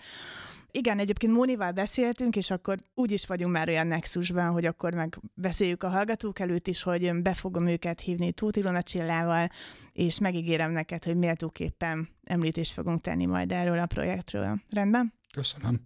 igen, 0.77 0.99
egyébként 0.99 1.33
Mónival 1.33 1.71
beszéltünk, 1.71 2.35
és 2.35 2.51
akkor 2.51 2.77
úgy 2.93 3.11
is 3.11 3.25
vagyunk 3.25 3.53
már 3.53 3.67
olyan 3.67 3.87
nexusban, 3.87 4.51
hogy 4.51 4.65
akkor 4.65 4.93
meg 4.93 5.19
beszéljük 5.33 5.83
a 5.83 5.89
hallgatók 5.89 6.39
előtt 6.39 6.67
is, 6.67 6.81
hogy 6.81 7.21
be 7.21 7.33
fogom 7.33 7.67
őket 7.67 8.01
hívni 8.01 8.31
Tóth 8.31 8.57
Ilona 8.57 8.81
Csillával, 8.81 9.49
és 9.93 10.19
megígérem 10.19 10.71
neked, 10.71 11.03
hogy 11.03 11.15
méltóképpen 11.15 12.09
említést 12.23 12.73
fogunk 12.73 13.01
tenni 13.01 13.25
majd 13.25 13.51
erről 13.51 13.79
a 13.79 13.85
projektről. 13.85 14.61
Rendben? 14.69 15.13
Köszönöm. 15.33 15.81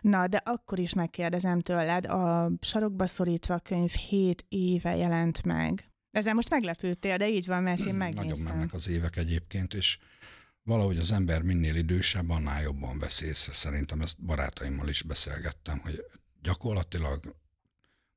Na, 0.00 0.26
de 0.26 0.36
akkor 0.44 0.78
is 0.78 0.94
megkérdezem 0.94 1.60
tőled, 1.60 2.06
a 2.06 2.50
sarokba 2.60 3.06
szorítva 3.06 3.58
könyv 3.58 3.90
7 3.90 4.44
éve 4.48 4.96
jelent 4.96 5.44
meg. 5.44 5.90
Ezzel 6.10 6.34
most 6.34 6.50
meglepődtél, 6.50 7.16
de 7.16 7.28
így 7.28 7.46
van, 7.46 7.62
mert 7.62 7.80
én 7.80 7.94
megnéztem. 7.94 8.28
Nagyon 8.28 8.56
mennek 8.56 8.72
az 8.72 8.88
évek 8.88 9.16
egyébként, 9.16 9.74
és 9.74 9.98
valahogy 10.66 10.98
az 10.98 11.10
ember 11.10 11.42
minél 11.42 11.76
idősebb, 11.76 12.30
annál 12.30 12.62
jobban 12.62 12.98
vesz 12.98 13.20
észre. 13.20 13.52
Szerintem 13.52 14.00
ezt 14.00 14.22
barátaimmal 14.22 14.88
is 14.88 15.02
beszélgettem, 15.02 15.78
hogy 15.78 16.04
gyakorlatilag 16.42 17.36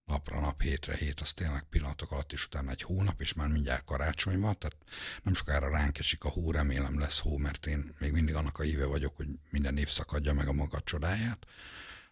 napra 0.06 0.40
nap, 0.40 0.62
hétre 0.62 0.96
hét, 0.96 1.20
az 1.20 1.34
tényleg 1.34 1.64
pillanatok 1.64 2.12
alatt 2.12 2.32
is 2.32 2.46
utána 2.46 2.72
egy 2.72 2.82
hónap, 2.82 3.22
és 3.22 3.34
már 3.34 3.48
mindjárt 3.48 3.86
karácsony 3.86 4.40
van, 4.40 4.58
tehát 4.58 4.78
nem 5.24 5.34
sokára 5.34 5.70
ránk 5.70 6.00
esik 6.00 6.24
a 6.24 6.30
hó, 6.30 6.52
remélem 6.52 7.00
lesz 7.00 7.20
hó, 7.20 7.38
mert 7.38 7.66
én 7.66 7.96
még 8.00 8.12
mindig 8.12 8.36
annak 8.36 8.60
a 8.60 8.64
híve 8.64 8.86
vagyok, 8.86 9.16
hogy 9.16 9.28
minden 9.50 9.78
év 9.78 9.88
szakadja 9.88 10.34
meg 10.34 10.48
a 10.48 10.54
maga 10.54 10.82
csodáját, 10.82 11.46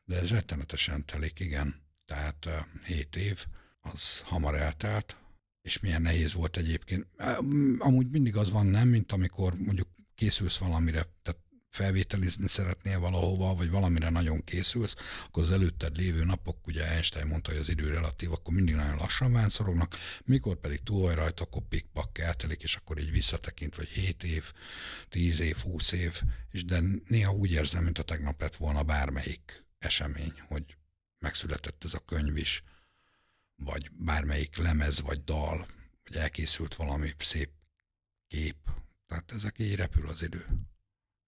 de 0.05 0.15
ez 0.19 0.29
rettenetesen 0.29 1.05
telik, 1.05 1.39
igen. 1.39 1.81
Tehát 2.05 2.47
hét 2.85 3.15
év, 3.15 3.45
az 3.79 4.21
hamar 4.23 4.55
eltelt, 4.55 5.17
és 5.61 5.79
milyen 5.79 6.01
nehéz 6.01 6.33
volt 6.33 6.57
egyébként. 6.57 7.07
Amúgy 7.77 8.09
mindig 8.09 8.35
az 8.35 8.51
van, 8.51 8.65
nem, 8.65 8.87
mint 8.87 9.11
amikor 9.11 9.53
mondjuk 9.53 9.87
készülsz 10.17 10.57
valamire, 10.57 11.03
tehát 11.23 11.41
felvételizni 11.69 12.47
szeretnél 12.47 12.99
valahova, 12.99 13.55
vagy 13.55 13.69
valamire 13.69 14.09
nagyon 14.09 14.43
készülsz, 14.43 14.95
akkor 15.25 15.43
az 15.43 15.51
előtted 15.51 15.97
lévő 15.97 16.23
napok, 16.23 16.67
ugye 16.67 16.91
Einstein 16.91 17.27
mondta, 17.27 17.51
hogy 17.51 17.59
az 17.59 17.69
idő 17.69 17.89
relatív, 17.89 18.31
akkor 18.31 18.53
mindig 18.53 18.75
nagyon 18.75 18.95
lassan 18.95 19.33
vánszorognak, 19.33 19.95
mikor 20.25 20.55
pedig 20.55 20.83
túl 20.83 21.01
vagy 21.01 21.15
rajta, 21.15 21.43
akkor 21.43 21.61
pikpak 21.69 22.17
eltelik, 22.17 22.63
és 22.63 22.75
akkor 22.75 22.99
így 22.99 23.11
visszatekint, 23.11 23.75
vagy 23.75 23.87
7 23.87 24.23
év, 24.23 24.51
10 25.09 25.39
év, 25.39 25.57
20 25.57 25.91
év, 25.91 26.21
és 26.51 26.65
de 26.65 26.81
néha 27.07 27.33
úgy 27.33 27.51
érzem, 27.51 27.83
mint 27.83 27.97
a 27.97 28.03
tegnap 28.03 28.41
lett 28.41 28.55
volna 28.55 28.83
bármelyik 28.83 29.65
esemény, 29.79 30.33
hogy 30.47 30.63
megszületett 31.19 31.83
ez 31.83 31.93
a 31.93 31.99
könyv 31.99 32.37
is, 32.37 32.63
vagy 33.55 33.91
bármelyik 33.91 34.57
lemez, 34.57 35.01
vagy 35.01 35.23
dal, 35.23 35.67
vagy 36.03 36.17
elkészült 36.17 36.75
valami 36.75 37.13
szép 37.17 37.49
kép, 38.27 38.57
tehát 39.07 39.31
ezek 39.31 39.59
így 39.59 39.75
repül 39.75 40.07
az 40.07 40.21
idő. 40.21 40.45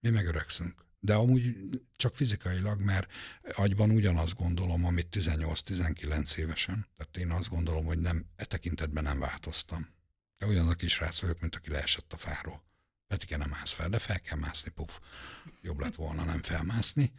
Mi 0.00 0.10
megöregszünk. 0.10 0.84
De 1.00 1.14
amúgy 1.14 1.56
csak 1.96 2.14
fizikailag, 2.14 2.80
mert 2.80 3.12
agyban 3.54 3.90
ugyanazt 3.90 4.36
gondolom, 4.36 4.84
amit 4.84 5.16
18-19 5.16 6.36
évesen. 6.36 6.86
Tehát 6.96 7.16
én 7.16 7.30
azt 7.30 7.48
gondolom, 7.48 7.84
hogy 7.84 7.98
nem, 7.98 8.26
e 8.36 8.44
tekintetben 8.44 9.02
nem 9.02 9.18
változtam. 9.18 9.88
De 10.38 10.46
ugyanaz 10.46 10.70
a 10.70 10.74
kis 10.74 10.98
rác 10.98 11.20
vagyok, 11.20 11.40
mint 11.40 11.54
aki 11.54 11.70
leesett 11.70 12.12
a 12.12 12.16
fáról. 12.16 12.64
Petike 13.06 13.36
nem 13.36 13.54
állsz 13.54 13.72
fel, 13.72 13.88
de 13.88 13.98
fel 13.98 14.20
kell 14.20 14.38
mászni, 14.38 14.70
puf. 14.70 14.98
Jobb 15.62 15.80
lett 15.80 15.94
volna 15.94 16.24
nem 16.24 16.42
felmászni. 16.42 17.12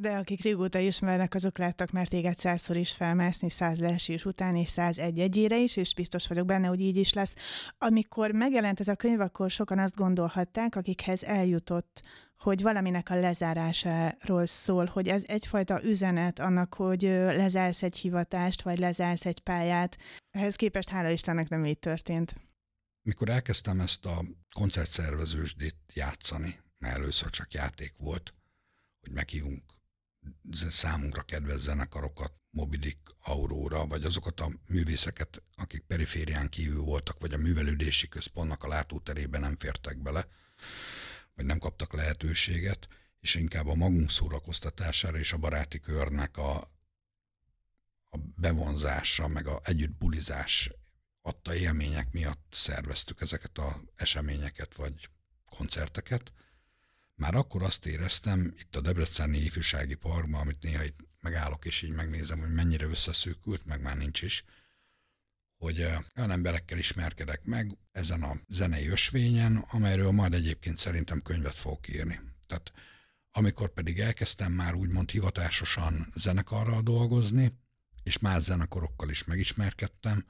De 0.00 0.16
akik 0.16 0.42
régóta 0.42 0.78
ismernek, 0.78 1.34
azok 1.34 1.58
láttak 1.58 1.90
már 1.90 2.08
téged 2.08 2.38
százszor 2.38 2.76
is 2.76 2.92
felmászni, 2.92 3.50
száz 3.50 3.78
leesés 3.78 4.24
után, 4.24 4.56
és 4.56 4.68
száz 4.68 4.98
egy 4.98 5.18
egyére 5.18 5.58
is, 5.58 5.76
és 5.76 5.94
biztos 5.94 6.26
vagyok 6.26 6.46
benne, 6.46 6.66
hogy 6.66 6.80
így 6.80 6.96
is 6.96 7.12
lesz. 7.12 7.34
Amikor 7.78 8.30
megjelent 8.30 8.80
ez 8.80 8.88
a 8.88 8.94
könyv, 8.94 9.20
akkor 9.20 9.50
sokan 9.50 9.78
azt 9.78 9.96
gondolhatták, 9.96 10.76
akikhez 10.76 11.24
eljutott, 11.24 12.02
hogy 12.36 12.62
valaminek 12.62 13.10
a 13.10 13.14
lezárásáról 13.20 14.46
szól, 14.46 14.86
hogy 14.86 15.08
ez 15.08 15.24
egyfajta 15.26 15.84
üzenet 15.84 16.38
annak, 16.38 16.74
hogy 16.74 17.02
lezársz 17.02 17.82
egy 17.82 17.96
hivatást, 17.96 18.62
vagy 18.62 18.78
lezársz 18.78 19.26
egy 19.26 19.40
pályát. 19.40 19.98
Ehhez 20.30 20.56
képest 20.56 20.88
hála 20.88 21.10
Istennek 21.10 21.48
nem 21.48 21.64
így 21.64 21.78
történt. 21.78 22.34
Mikor 23.02 23.28
elkezdtem 23.28 23.80
ezt 23.80 24.06
a 24.06 24.24
koncertszervezősdét 24.54 25.76
játszani, 25.94 26.60
mert 26.78 26.96
először 26.96 27.30
csak 27.30 27.52
játék 27.52 27.94
volt, 27.96 28.34
hogy 29.00 29.12
meghívunk 29.12 29.78
számunkra 30.68 31.22
kedves 31.22 31.58
zenekarokat, 31.58 32.32
Mobidik, 32.50 32.98
Aurora, 33.22 33.86
vagy 33.86 34.04
azokat 34.04 34.40
a 34.40 34.50
művészeket, 34.66 35.42
akik 35.56 35.82
periférián 35.82 36.48
kívül 36.48 36.82
voltak, 36.82 37.20
vagy 37.20 37.32
a 37.32 37.38
művelődési 37.38 38.08
központnak 38.08 38.64
a 38.64 38.68
látóterében 38.68 39.40
nem 39.40 39.56
fértek 39.58 39.98
bele, 39.98 40.28
vagy 41.34 41.44
nem 41.44 41.58
kaptak 41.58 41.92
lehetőséget, 41.92 42.88
és 43.20 43.34
inkább 43.34 43.66
a 43.66 43.74
magunk 43.74 44.10
szórakoztatására 44.10 45.18
és 45.18 45.32
a 45.32 45.38
baráti 45.38 45.80
körnek 45.80 46.36
a, 46.36 46.56
a 48.08 48.18
bevonzása, 48.36 49.28
meg 49.28 49.46
a 49.46 49.60
együtt 49.64 49.98
bulizás 49.98 50.70
adta 51.22 51.54
élmények 51.54 52.12
miatt 52.12 52.46
szerveztük 52.50 53.20
ezeket 53.20 53.58
az 53.58 53.74
eseményeket, 53.94 54.74
vagy 54.74 55.08
koncerteket 55.44 56.32
már 57.20 57.34
akkor 57.34 57.62
azt 57.62 57.86
éreztem 57.86 58.54
itt 58.58 58.76
a 58.76 58.80
Debreceni 58.80 59.38
ifjúsági 59.38 59.94
parkban, 59.94 60.40
amit 60.40 60.62
néha 60.62 60.84
itt 60.84 60.96
megállok 61.20 61.64
és 61.64 61.82
így 61.82 61.92
megnézem, 61.92 62.40
hogy 62.40 62.52
mennyire 62.52 62.86
összeszűkült, 62.86 63.66
meg 63.66 63.80
már 63.80 63.96
nincs 63.96 64.22
is, 64.22 64.44
hogy 65.56 65.80
eh, 65.80 65.98
olyan 66.16 66.30
emberekkel 66.30 66.78
ismerkedek 66.78 67.44
meg 67.44 67.76
ezen 67.92 68.22
a 68.22 68.40
zenei 68.48 68.88
ösvényen, 68.88 69.56
amelyről 69.56 70.10
majd 70.10 70.34
egyébként 70.34 70.78
szerintem 70.78 71.22
könyvet 71.22 71.58
fogok 71.58 71.88
írni. 71.88 72.20
Tehát 72.46 72.72
amikor 73.30 73.72
pedig 73.72 74.00
elkezdtem 74.00 74.52
már 74.52 74.74
úgymond 74.74 75.10
hivatásosan 75.10 76.12
zenekarral 76.14 76.82
dolgozni, 76.82 77.58
és 78.02 78.18
más 78.18 78.42
zenekorokkal 78.42 79.10
is 79.10 79.24
megismerkedtem, 79.24 80.24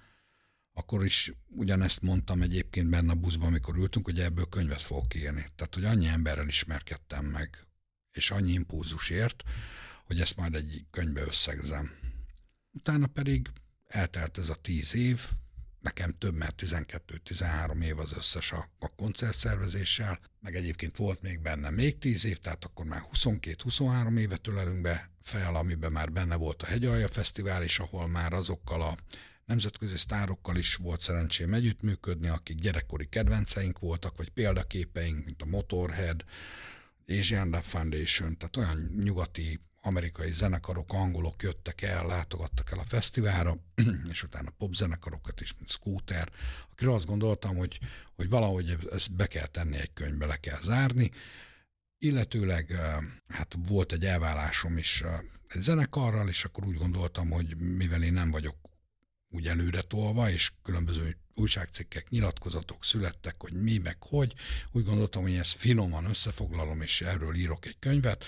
akkor 0.81 1.05
is 1.05 1.33
ugyanezt 1.49 2.03
mondtam 2.03 2.43
egyébként 2.43 2.89
benne 2.89 3.13
a 3.13 3.15
buszban, 3.15 3.47
amikor 3.47 3.77
ültünk, 3.77 4.05
hogy 4.05 4.21
ebből 4.21 4.45
könyvet 4.45 4.83
fogok 4.83 5.15
írni. 5.15 5.47
Tehát, 5.57 5.75
hogy 5.75 5.85
annyi 5.85 6.07
emberrel 6.07 6.49
ismerkedtem 6.49 7.25
meg, 7.25 7.67
és 8.13 8.31
annyi 8.31 8.53
impulzus 8.53 9.11
ért, 9.11 9.43
hogy 10.05 10.21
ezt 10.21 10.37
majd 10.37 10.55
egy 10.55 10.85
könyvbe 10.91 11.21
összegzem. 11.21 11.91
Utána 12.73 13.07
pedig 13.07 13.49
eltelt 13.87 14.39
ez 14.39 14.49
a 14.49 14.55
tíz 14.55 14.95
év, 14.95 15.29
nekem 15.81 16.15
több, 16.19 16.35
mert 16.35 16.63
12-13 16.67 17.83
év 17.83 17.99
az 17.99 18.13
összes 18.13 18.53
a, 18.53 18.69
a 18.79 18.95
koncertszervezéssel, 18.95 20.21
meg 20.41 20.55
egyébként 20.55 20.97
volt 20.97 21.23
még 21.23 21.41
benne 21.41 21.71
még 21.71 21.99
10 21.99 22.25
év, 22.25 22.39
tehát 22.39 22.65
akkor 22.65 22.85
már 22.85 23.03
22-23 23.13 24.19
évet 24.19 24.47
ölelünk 24.47 24.81
be 24.81 25.11
fel, 25.23 25.55
amiben 25.55 25.93
már 25.93 26.13
benne 26.13 26.37
volt 26.37 26.63
a 26.63 26.67
Hegyalja 26.67 27.09
Fesztivál, 27.09 27.63
és 27.63 27.79
ahol 27.79 28.09
már 28.09 28.33
azokkal 28.33 28.83
a 28.83 28.97
nemzetközi 29.51 29.97
sztárokkal 29.97 30.57
is 30.57 30.75
volt 30.75 31.01
szerencsém 31.01 31.55
együttműködni, 31.55 32.29
akik 32.29 32.59
gyerekkori 32.59 33.07
kedvenceink 33.09 33.79
voltak, 33.79 34.17
vagy 34.17 34.31
példaképeink, 34.31 35.25
mint 35.25 35.43
a 35.43 35.47
Motorhead, 35.47 36.25
Asian 37.09 37.45
Love 37.45 37.61
Foundation, 37.61 38.37
tehát 38.37 38.57
olyan 38.57 38.91
nyugati 39.05 39.61
amerikai 39.81 40.33
zenekarok, 40.33 40.93
angolok 40.93 41.43
jöttek 41.43 41.83
el, 41.83 42.07
látogattak 42.07 42.71
el 42.73 42.79
a 42.79 42.85
fesztiválra, 42.85 43.57
és 44.11 44.23
utána 44.23 44.51
popzenekarokat 44.51 45.41
is, 45.41 45.55
mint 45.57 45.71
Scooter, 45.71 46.33
akiről 46.71 46.95
azt 46.95 47.07
gondoltam, 47.07 47.57
hogy, 47.57 47.79
hogy 48.15 48.29
valahogy 48.29 48.79
ezt 48.93 49.15
be 49.15 49.27
kell 49.27 49.47
tenni 49.47 49.77
egy 49.77 49.93
könyvbe, 49.93 50.27
le 50.27 50.37
kell 50.37 50.61
zárni, 50.63 51.11
illetőleg 51.99 52.77
hát 53.29 53.55
volt 53.69 53.93
egy 53.93 54.05
elvállásom 54.05 54.77
is 54.77 55.05
egy 55.49 55.61
zenekarral, 55.61 56.29
és 56.29 56.45
akkor 56.45 56.67
úgy 56.67 56.77
gondoltam, 56.77 57.31
hogy 57.31 57.57
mivel 57.57 58.03
én 58.03 58.13
nem 58.13 58.31
vagyok 58.31 58.70
úgy 59.31 59.47
előre 59.47 59.81
tolva, 59.81 60.31
és 60.31 60.51
különböző 60.63 61.17
újságcikkek, 61.35 62.09
nyilatkozatok 62.09 62.85
születtek, 62.85 63.35
hogy 63.39 63.53
mi, 63.53 63.79
meg 63.79 63.97
hogy. 64.01 64.35
Úgy 64.73 64.85
gondoltam, 64.85 65.23
hogy 65.23 65.35
ezt 65.35 65.57
finoman 65.57 66.05
összefoglalom, 66.05 66.81
és 66.81 67.01
erről 67.01 67.35
írok 67.35 67.67
egy 67.67 67.77
könyvet, 67.79 68.25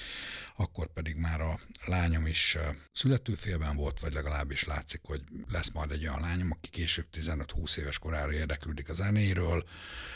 akkor 0.57 0.93
pedig 0.93 1.17
már 1.17 1.41
a 1.41 1.61
lányom 1.85 2.27
is 2.27 2.57
születőfélben 2.93 3.77
volt, 3.77 4.01
vagy 4.01 4.13
legalábbis 4.13 4.65
látszik, 4.65 5.01
hogy 5.03 5.23
lesz 5.49 5.71
majd 5.71 5.91
egy 5.91 6.03
olyan 6.03 6.21
lányom, 6.21 6.51
aki 6.51 6.69
később 6.69 7.07
15-20 7.13 7.77
éves 7.77 7.99
korára 7.99 8.33
érdeklődik 8.33 8.89
a 8.89 8.95
zenéről, 8.95 9.65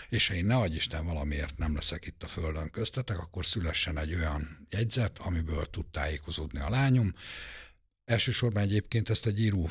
és 0.08 0.28
ha 0.28 0.34
én 0.34 0.46
ne 0.46 0.66
Isten 0.66 1.04
valamiért 1.04 1.58
nem 1.58 1.74
leszek 1.74 2.06
itt 2.06 2.22
a 2.22 2.26
földön 2.26 2.70
köztetek, 2.70 3.18
akkor 3.18 3.46
szülessen 3.46 3.98
egy 3.98 4.14
olyan 4.14 4.66
jegyzet, 4.70 5.18
amiből 5.18 5.70
tud 5.70 5.86
tájékozódni 5.86 6.60
a 6.60 6.70
lányom, 6.70 7.14
Elsősorban 8.06 8.62
egyébként 8.62 9.08
ezt 9.08 9.26
egy 9.26 9.40
író 9.40 9.70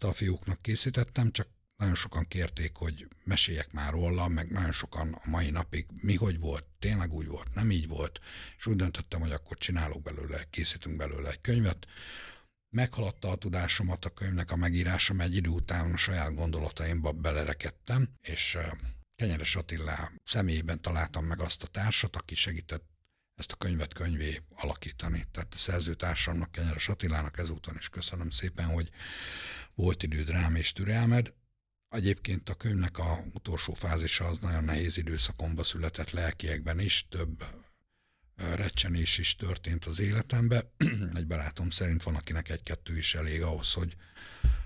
a 0.00 0.12
fiúknak 0.12 0.62
készítettem, 0.62 1.30
csak 1.30 1.48
nagyon 1.76 1.94
sokan 1.94 2.24
kérték, 2.28 2.74
hogy 2.74 3.08
meséljek 3.24 3.72
már 3.72 3.92
róla, 3.92 4.28
meg 4.28 4.50
nagyon 4.50 4.72
sokan 4.72 5.12
a 5.12 5.28
mai 5.28 5.50
napig 5.50 5.86
mi 5.90 6.14
hogy 6.14 6.38
volt, 6.38 6.64
tényleg 6.78 7.12
úgy 7.12 7.26
volt, 7.26 7.54
nem 7.54 7.70
így 7.70 7.88
volt, 7.88 8.20
és 8.58 8.66
úgy 8.66 8.76
döntöttem, 8.76 9.20
hogy 9.20 9.32
akkor 9.32 9.56
csinálok 9.58 10.02
belőle, 10.02 10.46
készítünk 10.50 10.96
belőle 10.96 11.30
egy 11.30 11.40
könyvet. 11.40 11.86
Meghaladta 12.68 13.28
a 13.30 13.36
tudásomat 13.36 14.04
a 14.04 14.10
könyvnek 14.10 14.50
a 14.50 14.56
megírása, 14.56 15.14
mert 15.14 15.30
egy 15.30 15.36
idő 15.36 15.48
után 15.48 15.92
a 15.92 15.96
saját 15.96 16.34
gondolataimba 16.34 17.12
belerekedtem, 17.12 18.08
és 18.22 18.58
Kenyeres 19.16 19.56
Attila 19.56 20.12
személyében 20.24 20.80
találtam 20.80 21.24
meg 21.24 21.40
azt 21.40 21.62
a 21.62 21.66
társat, 21.66 22.16
aki 22.16 22.34
segített 22.34 22.88
ezt 23.40 23.52
a 23.52 23.56
könyvet 23.56 23.92
könyvé 23.92 24.42
alakítani. 24.54 25.26
Tehát 25.32 25.54
a 25.54 25.56
szerzőtársamnak, 25.56 26.52
Kenyeres 26.52 26.88
Attilának 26.88 27.38
ezúton 27.38 27.76
is 27.78 27.88
köszönöm 27.88 28.30
szépen, 28.30 28.66
hogy 28.66 28.90
volt 29.74 30.02
időd 30.02 30.30
rám 30.30 30.54
és 30.54 30.72
türelmed. 30.72 31.32
Egyébként 31.88 32.48
a 32.48 32.54
könyvnek 32.54 32.98
a 32.98 33.24
utolsó 33.32 33.74
fázisa 33.74 34.24
az 34.24 34.38
nagyon 34.38 34.64
nehéz 34.64 34.96
időszakomba 34.96 35.64
született 35.64 36.10
lelkiekben 36.10 36.78
is, 36.78 37.06
több 37.08 37.44
recsenés 38.54 39.18
is 39.18 39.36
történt 39.36 39.84
az 39.84 40.00
életembe. 40.00 40.72
Egy 41.14 41.26
barátom 41.26 41.70
szerint 41.70 42.02
van, 42.02 42.14
akinek 42.14 42.48
egy-kettő 42.48 42.96
is 42.96 43.14
elég 43.14 43.42
ahhoz, 43.42 43.72
hogy 43.72 43.96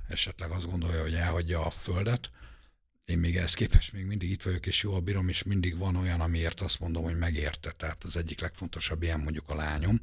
esetleg 0.08 0.50
azt 0.50 0.70
gondolja, 0.70 1.02
hogy 1.02 1.14
elhagyja 1.14 1.66
a 1.66 1.70
földet 1.70 2.30
én 3.04 3.18
még 3.18 3.36
ehhez 3.36 3.54
képest 3.54 3.92
még 3.92 4.04
mindig 4.04 4.30
itt 4.30 4.42
vagyok, 4.42 4.66
és 4.66 4.82
jól 4.82 5.00
bírom, 5.00 5.28
és 5.28 5.42
mindig 5.42 5.78
van 5.78 5.96
olyan, 5.96 6.20
amiért 6.20 6.60
azt 6.60 6.80
mondom, 6.80 7.02
hogy 7.02 7.18
megérte. 7.18 7.70
Tehát 7.70 8.04
az 8.04 8.16
egyik 8.16 8.40
legfontosabb 8.40 9.02
ilyen 9.02 9.20
mondjuk 9.20 9.50
a 9.50 9.54
lányom, 9.54 10.00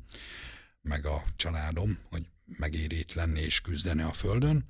meg 0.82 1.06
a 1.06 1.24
családom, 1.36 2.00
hogy 2.10 2.30
megéri 2.46 3.00
itt 3.00 3.14
lenni 3.14 3.40
és 3.40 3.62
küzdeni 3.62 4.02
a 4.02 4.14
földön. 4.14 4.70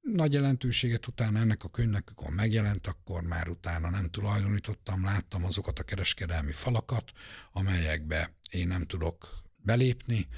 Nagy 0.00 0.32
jelentőséget 0.32 1.06
utána 1.06 1.38
ennek 1.38 1.64
a 1.64 1.68
könyvnek, 1.68 2.02
amikor 2.06 2.34
megjelent, 2.34 2.86
akkor 2.86 3.22
már 3.22 3.48
utána 3.48 3.90
nem 3.90 4.10
tulajdonítottam, 4.10 5.04
láttam 5.04 5.44
azokat 5.44 5.78
a 5.78 5.82
kereskedelmi 5.82 6.52
falakat, 6.52 7.12
amelyekbe 7.52 8.36
én 8.50 8.66
nem 8.66 8.86
tudok 8.86 9.28
belépni, 9.56 10.28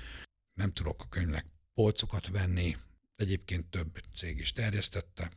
nem 0.55 0.73
tudok 0.73 1.03
a 1.03 1.09
könyvnek 1.09 1.47
polcokat 1.75 2.29
venni, 2.29 2.77
egyébként 3.17 3.71
több 3.71 4.01
cég 4.15 4.39
is 4.39 4.53
terjesztette, 4.53 5.31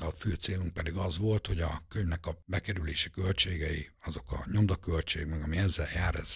a 0.00 0.10
fő 0.10 0.34
célunk 0.34 0.72
pedig 0.72 0.94
az 0.94 1.18
volt, 1.18 1.46
hogy 1.46 1.60
a 1.60 1.82
könyvnek 1.88 2.26
a 2.26 2.42
bekerülési 2.44 3.10
költségei, 3.10 3.90
azok 4.04 4.32
a 4.32 4.46
nyomdaköltség, 4.50 5.26
meg 5.26 5.42
ami 5.42 5.56
ezzel 5.56 5.88
jár, 5.94 6.14
ez 6.14 6.34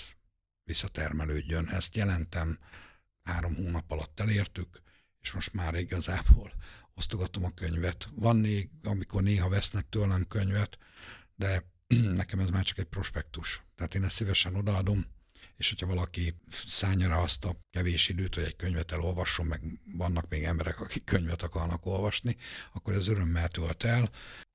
visszatermelődjön. 0.65 1.69
Ezt 1.69 1.95
jelentem, 1.97 2.59
három 3.23 3.55
hónap 3.55 3.91
alatt 3.91 4.21
elértük, 4.21 4.83
és 5.21 5.33
most 5.33 5.53
már 5.53 5.75
igazából 5.75 6.53
osztogatom 6.95 7.45
a 7.45 7.55
könyvet. 7.55 8.09
Van 8.15 8.37
még, 8.37 8.71
amikor 8.83 9.23
néha 9.23 9.49
vesznek 9.49 9.89
tőlem 9.89 10.27
könyvet, 10.27 10.79
de 11.35 11.65
nekem 12.21 12.39
ez 12.39 12.51
már 12.51 12.65
csak 12.65 12.79
egy 12.79 12.85
prospektus. 12.85 13.63
Tehát 13.75 13.95
én 13.95 14.05
ezt 14.05 14.17
szívesen 14.17 14.55
odaadom, 14.55 15.07
és 15.61 15.69
hogyha 15.69 15.87
valaki 15.87 16.35
rá 16.99 17.17
azt 17.17 17.45
a 17.45 17.57
kevés 17.71 18.09
időt, 18.09 18.35
hogy 18.35 18.45
egy 18.45 18.57
könyvet 18.57 18.93
elolvasson, 18.93 19.47
meg 19.47 19.61
vannak 19.85 20.29
még 20.29 20.43
emberek, 20.43 20.81
akik 20.81 21.05
könyvet 21.05 21.43
akarnak 21.43 21.87
olvasni, 21.87 22.37
akkor 22.73 22.95
ez 22.95 23.07
örömmel 23.07 23.49
tölt 23.49 23.85
el. 23.85 24.11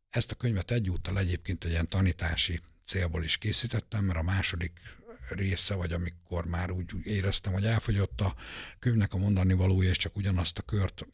Ezt 0.10 0.32
a 0.32 0.36
könyvet 0.36 0.72
egyúttal 0.72 1.20
egyébként 1.20 1.64
egy 1.64 1.70
ilyen 1.70 1.90
tanítási 1.90 2.62
célból 2.86 3.24
is 3.24 3.38
készítettem, 3.38 4.06
mert 4.06 4.20
a 4.20 4.24
második 4.24 4.72
része, 5.30 5.76
vagy 5.76 5.94
amikor 5.94 6.46
már 6.46 6.72
úgy 6.72 6.92
éreztem, 7.04 7.54
hogy 7.54 7.66
elfogyott 7.66 8.22
a 8.22 8.36
könyvnek 8.80 9.14
a 9.14 9.18
mondani 9.18 9.54
valója, 9.54 9.90
és 9.90 9.98
csak 9.98 10.16
ugyanazt 10.16 10.58
a 10.58 10.62
kört 10.62 11.08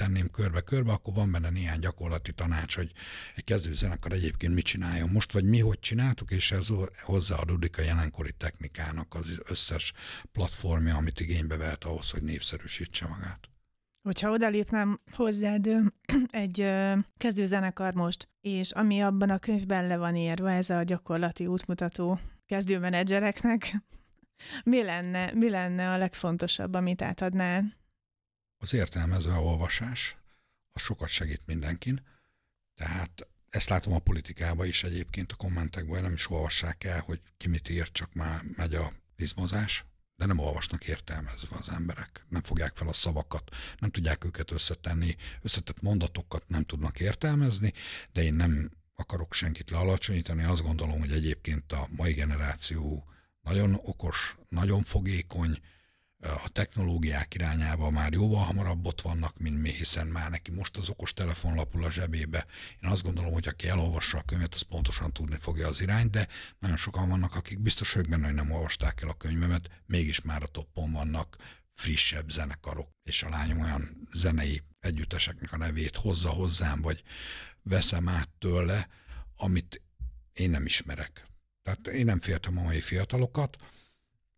tenném 0.00 0.30
körbe-körbe, 0.30 0.92
akkor 0.92 1.14
van 1.14 1.30
benne 1.30 1.50
néhány 1.50 1.78
gyakorlati 1.78 2.32
tanács, 2.32 2.76
hogy 2.76 2.92
egy 3.36 3.44
kezdőzenekar 3.44 4.12
egyébként 4.12 4.54
mit 4.54 4.64
csináljon 4.64 5.08
most, 5.08 5.32
vagy 5.32 5.44
mi 5.44 5.60
hogy 5.60 5.78
csináltuk, 5.78 6.30
és 6.30 6.52
ez 6.52 6.66
hozzáadódik 7.02 7.78
a 7.78 7.82
jelenkori 7.82 8.32
technikának 8.32 9.14
az 9.14 9.40
összes 9.48 9.92
platformja, 10.32 10.96
amit 10.96 11.20
igénybe 11.20 11.56
vehet 11.56 11.84
ahhoz, 11.84 12.10
hogy 12.10 12.22
népszerűsítse 12.22 13.06
magát. 13.06 13.48
Hogyha 14.02 14.30
odalépnem 14.30 15.00
hozzád 15.12 15.68
egy 16.44 16.70
kezdőzenekar 17.16 17.94
most, 17.94 18.28
és 18.40 18.70
ami 18.72 19.00
abban 19.00 19.30
a 19.30 19.38
könyvben 19.38 19.86
le 19.86 19.96
van 19.96 20.16
írva, 20.16 20.50
ez 20.50 20.70
a 20.70 20.82
gyakorlati 20.82 21.46
útmutató 21.46 22.20
kezdőmenedzsereknek, 22.46 23.76
mi 24.64 24.82
lenne, 24.82 25.32
mi 25.34 25.50
lenne 25.50 25.90
a 25.90 25.96
legfontosabb, 25.96 26.74
amit 26.74 27.02
átadnál? 27.02 27.78
Az 28.62 28.74
értelmezve 28.74 29.34
olvasás, 29.34 30.16
az 30.72 30.82
sokat 30.82 31.08
segít 31.08 31.42
mindenkin. 31.46 32.06
Tehát 32.74 33.28
ezt 33.50 33.68
látom 33.68 33.92
a 33.92 33.98
politikában 33.98 34.66
is 34.66 34.84
egyébként 34.84 35.32
a 35.32 35.36
kommentekben, 35.36 36.02
nem 36.02 36.12
is 36.12 36.30
olvassák 36.30 36.84
el, 36.84 37.00
hogy 37.00 37.20
ki 37.36 37.48
mit 37.48 37.68
ír, 37.68 37.92
csak 37.92 38.12
már 38.12 38.42
megy 38.56 38.74
a 38.74 38.92
izmozás, 39.16 39.84
de 40.16 40.26
nem 40.26 40.38
olvasnak 40.38 40.86
értelmezve 40.86 41.56
az 41.56 41.68
emberek. 41.68 42.26
Nem 42.28 42.42
fogják 42.42 42.76
fel 42.76 42.88
a 42.88 42.92
szavakat, 42.92 43.56
nem 43.78 43.90
tudják 43.90 44.24
őket 44.24 44.50
összetenni, 44.50 45.16
összetett 45.42 45.80
mondatokat 45.80 46.48
nem 46.48 46.64
tudnak 46.64 47.00
értelmezni, 47.00 47.72
de 48.12 48.22
én 48.22 48.34
nem 48.34 48.70
akarok 48.94 49.34
senkit 49.34 49.70
lealacsonyítani, 49.70 50.44
azt 50.44 50.62
gondolom, 50.62 51.00
hogy 51.00 51.12
egyébként 51.12 51.72
a 51.72 51.88
mai 51.90 52.12
generáció 52.12 53.04
nagyon 53.40 53.74
okos, 53.82 54.36
nagyon 54.48 54.82
fogékony, 54.82 55.60
a 56.20 56.48
technológiák 56.48 57.34
irányába 57.34 57.90
már 57.90 58.12
jóval 58.12 58.44
hamarabb 58.44 58.86
ott 58.86 59.00
vannak, 59.00 59.38
mint 59.38 59.60
mi, 59.60 59.70
hiszen 59.70 60.06
már 60.06 60.30
neki 60.30 60.50
most 60.50 60.76
az 60.76 60.88
okos 60.88 61.12
telefon 61.12 61.54
lapul 61.54 61.84
a 61.84 61.90
zsebébe. 61.90 62.46
Én 62.82 62.90
azt 62.90 63.02
gondolom, 63.02 63.32
hogy 63.32 63.48
aki 63.48 63.68
elolvassa 63.68 64.18
a 64.18 64.22
könyvet, 64.22 64.54
az 64.54 64.62
pontosan 64.62 65.12
tudni 65.12 65.36
fogja 65.40 65.68
az 65.68 65.80
irányt, 65.80 66.10
de 66.10 66.28
nagyon 66.58 66.76
sokan 66.76 67.08
vannak, 67.08 67.34
akik 67.34 67.58
biztos 67.58 67.92
vagyok 67.92 68.10
benne, 68.10 68.26
hogy 68.26 68.34
nem 68.34 68.50
olvasták 68.50 69.02
el 69.02 69.08
a 69.08 69.14
könyvemet, 69.14 69.70
mégis 69.86 70.20
már 70.20 70.42
a 70.42 70.46
toppon 70.46 70.92
vannak 70.92 71.36
frissebb 71.74 72.30
zenekarok, 72.30 72.88
és 73.02 73.22
a 73.22 73.28
lányom 73.28 73.60
olyan 73.60 74.08
zenei 74.12 74.62
együtteseknek 74.80 75.52
a 75.52 75.56
nevét 75.56 75.96
hozza 75.96 76.28
hozzám, 76.28 76.80
vagy 76.80 77.02
veszem 77.62 78.08
át 78.08 78.28
tőle, 78.38 78.88
amit 79.36 79.82
én 80.32 80.50
nem 80.50 80.64
ismerek. 80.64 81.26
Tehát 81.62 81.86
én 81.86 82.04
nem 82.04 82.20
féltem 82.20 82.58
a 82.58 82.62
mai 82.62 82.80
fiatalokat, 82.80 83.56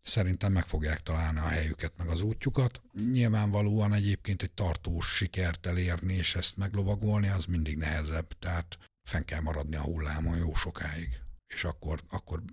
Szerintem 0.03 0.51
meg 0.51 0.67
fogják 0.67 1.01
találni 1.01 1.39
a 1.39 1.47
helyüket, 1.47 1.97
meg 1.97 2.07
az 2.07 2.21
útjukat. 2.21 2.81
Nyilvánvalóan 3.11 3.93
egyébként 3.93 4.41
egy 4.41 4.51
tartós 4.51 5.15
sikert 5.15 5.65
elérni, 5.65 6.13
és 6.13 6.35
ezt 6.35 6.57
meglovagolni, 6.57 7.27
az 7.27 7.45
mindig 7.45 7.77
nehezebb. 7.77 8.27
Tehát 8.39 8.77
fenn 9.03 9.23
kell 9.23 9.39
maradni 9.41 9.75
a 9.75 9.81
hullámon 9.81 10.37
jó 10.37 10.55
sokáig. 10.55 11.19
És 11.47 11.63
akkor, 11.63 12.03
akkor 12.09 12.43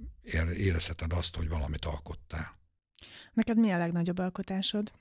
érezheted 0.56 1.12
azt, 1.12 1.36
hogy 1.36 1.48
valamit 1.48 1.84
alkottál. 1.84 2.58
Neked 3.32 3.58
mi 3.58 3.70
a 3.70 3.78
legnagyobb 3.78 4.18
alkotásod? 4.18 4.92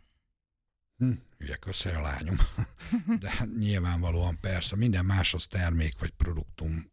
Hm, 0.97 1.11
ügyek 1.37 1.65
össze 1.65 1.97
a 1.97 2.01
lányom. 2.01 2.37
De 3.19 3.31
nyilvánvalóan 3.57 4.39
persze 4.39 4.75
minden 4.75 5.05
más 5.05 5.33
az 5.33 5.45
termék 5.45 5.99
vagy 5.99 6.11
produktum, 6.11 6.91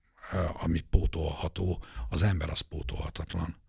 ami 0.52 0.80
pótolható, 0.80 1.84
az 2.08 2.22
ember 2.22 2.50
az 2.50 2.60
pótolhatatlan 2.60 3.64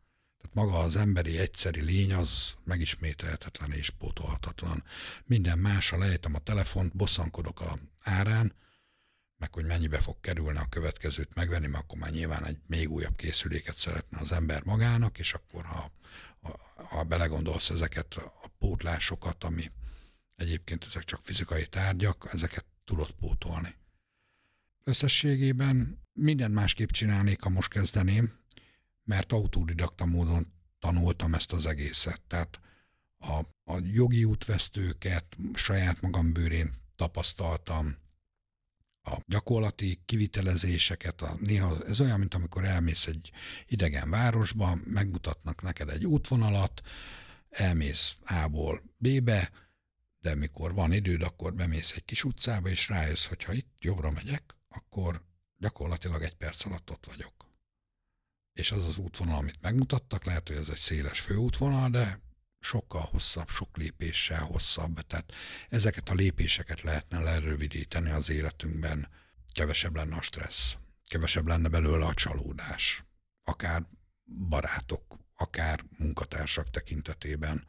maga 0.53 0.79
az 0.79 0.95
emberi 0.95 1.37
egyszeri 1.37 1.81
lény 1.81 2.13
az 2.13 2.53
megismételhetetlen 2.63 3.71
és 3.71 3.89
pótolhatatlan. 3.89 4.83
Minden 5.25 5.59
másra 5.59 5.97
lejtem 5.97 6.35
a 6.35 6.39
telefont, 6.39 6.95
bosszankodok 6.95 7.61
a 7.61 7.77
árán, 7.99 8.53
meg 9.37 9.53
hogy 9.53 9.65
mennyibe 9.65 9.99
fog 9.99 10.19
kerülni 10.21 10.57
a 10.57 10.69
következőt 10.69 11.33
megvenni, 11.33 11.67
mert 11.67 11.83
akkor 11.83 11.97
már 11.97 12.11
nyilván 12.11 12.45
egy 12.45 12.57
még 12.67 12.91
újabb 12.91 13.15
készüléket 13.15 13.75
szeretne 13.75 14.19
az 14.19 14.31
ember 14.31 14.63
magának, 14.63 15.17
és 15.17 15.33
akkor 15.33 15.65
ha, 15.65 15.91
ha, 16.41 16.59
ha 16.89 17.03
belegondolsz 17.03 17.69
ezeket 17.69 18.13
a 18.13 18.51
pótlásokat, 18.59 19.43
ami 19.43 19.71
egyébként 20.35 20.85
ezek 20.85 21.03
csak 21.03 21.19
fizikai 21.23 21.65
tárgyak, 21.65 22.29
ezeket 22.33 22.65
tudod 22.85 23.11
pótolni. 23.11 23.75
Összességében 24.83 26.01
minden 26.13 26.51
másképp 26.51 26.89
csinálnék, 26.89 27.41
ha 27.41 27.49
most 27.49 27.69
kezdeném, 27.69 28.39
mert 29.07 29.31
autodidakta 29.31 30.05
módon 30.05 30.53
tanultam 30.79 31.33
ezt 31.33 31.53
az 31.53 31.65
egészet. 31.65 32.21
Tehát 32.27 32.59
a, 33.17 33.37
a 33.71 33.79
jogi 33.81 34.23
útvesztőket 34.23 35.37
saját 35.53 36.01
magam 36.01 36.33
bőrén 36.33 36.73
tapasztaltam, 36.95 37.95
a 39.01 39.21
gyakorlati 39.25 40.01
kivitelezéseket, 40.05 41.21
a, 41.21 41.37
néha 41.39 41.85
ez 41.85 42.01
olyan, 42.01 42.19
mint 42.19 42.33
amikor 42.33 42.65
elmész 42.65 43.07
egy 43.07 43.31
idegen 43.67 44.09
városba, 44.09 44.77
megmutatnak 44.83 45.61
neked 45.61 45.89
egy 45.89 46.05
útvonalat, 46.05 46.81
elmész 47.49 48.15
A-ból 48.25 48.83
B-be, 48.97 49.51
de 50.19 50.35
mikor 50.35 50.73
van 50.73 50.93
időd, 50.93 51.21
akkor 51.21 51.53
bemész 51.53 51.91
egy 51.91 52.05
kis 52.05 52.23
utcába, 52.23 52.69
és 52.69 52.89
rájössz, 52.89 53.25
hogy 53.25 53.43
ha 53.43 53.53
itt 53.53 53.75
jobbra 53.79 54.11
megyek, 54.11 54.43
akkor 54.69 55.21
gyakorlatilag 55.57 56.21
egy 56.21 56.35
perc 56.35 56.65
alatt 56.65 56.91
ott 56.91 57.05
vagyok. 57.05 57.36
És 58.57 58.71
az 58.71 58.85
az 58.85 58.97
útvonal, 58.97 59.37
amit 59.37 59.61
megmutattak, 59.61 60.23
lehet, 60.25 60.47
hogy 60.47 60.57
ez 60.57 60.69
egy 60.69 60.77
széles 60.77 61.19
főútvonal, 61.19 61.89
de 61.89 62.19
sokkal 62.59 63.01
hosszabb, 63.01 63.49
sok 63.49 63.77
lépéssel 63.77 64.43
hosszabb. 64.43 65.01
Tehát 65.01 65.33
ezeket 65.69 66.09
a 66.09 66.13
lépéseket 66.13 66.81
lehetne 66.81 67.19
lerövidíteni 67.19 68.09
az 68.09 68.29
életünkben. 68.29 69.09
Kevesebb 69.53 69.95
lenne 69.95 70.15
a 70.15 70.21
stressz, 70.21 70.77
kevesebb 71.07 71.47
lenne 71.47 71.67
belőle 71.67 72.05
a 72.05 72.13
csalódás, 72.13 73.03
akár 73.43 73.83
barátok, 74.49 75.17
akár 75.35 75.83
munkatársak 75.97 76.69
tekintetében. 76.69 77.65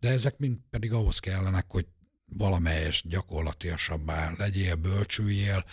De 0.00 0.08
ezek 0.08 0.38
mind 0.38 0.58
pedig 0.70 0.92
ahhoz 0.92 1.18
kellenek, 1.18 1.64
hogy 1.68 1.86
valamelyes 2.24 3.02
gyakorlatiasabbá 3.08 4.32
legyél, 4.36 4.74
bölcsüljél. 4.74 5.64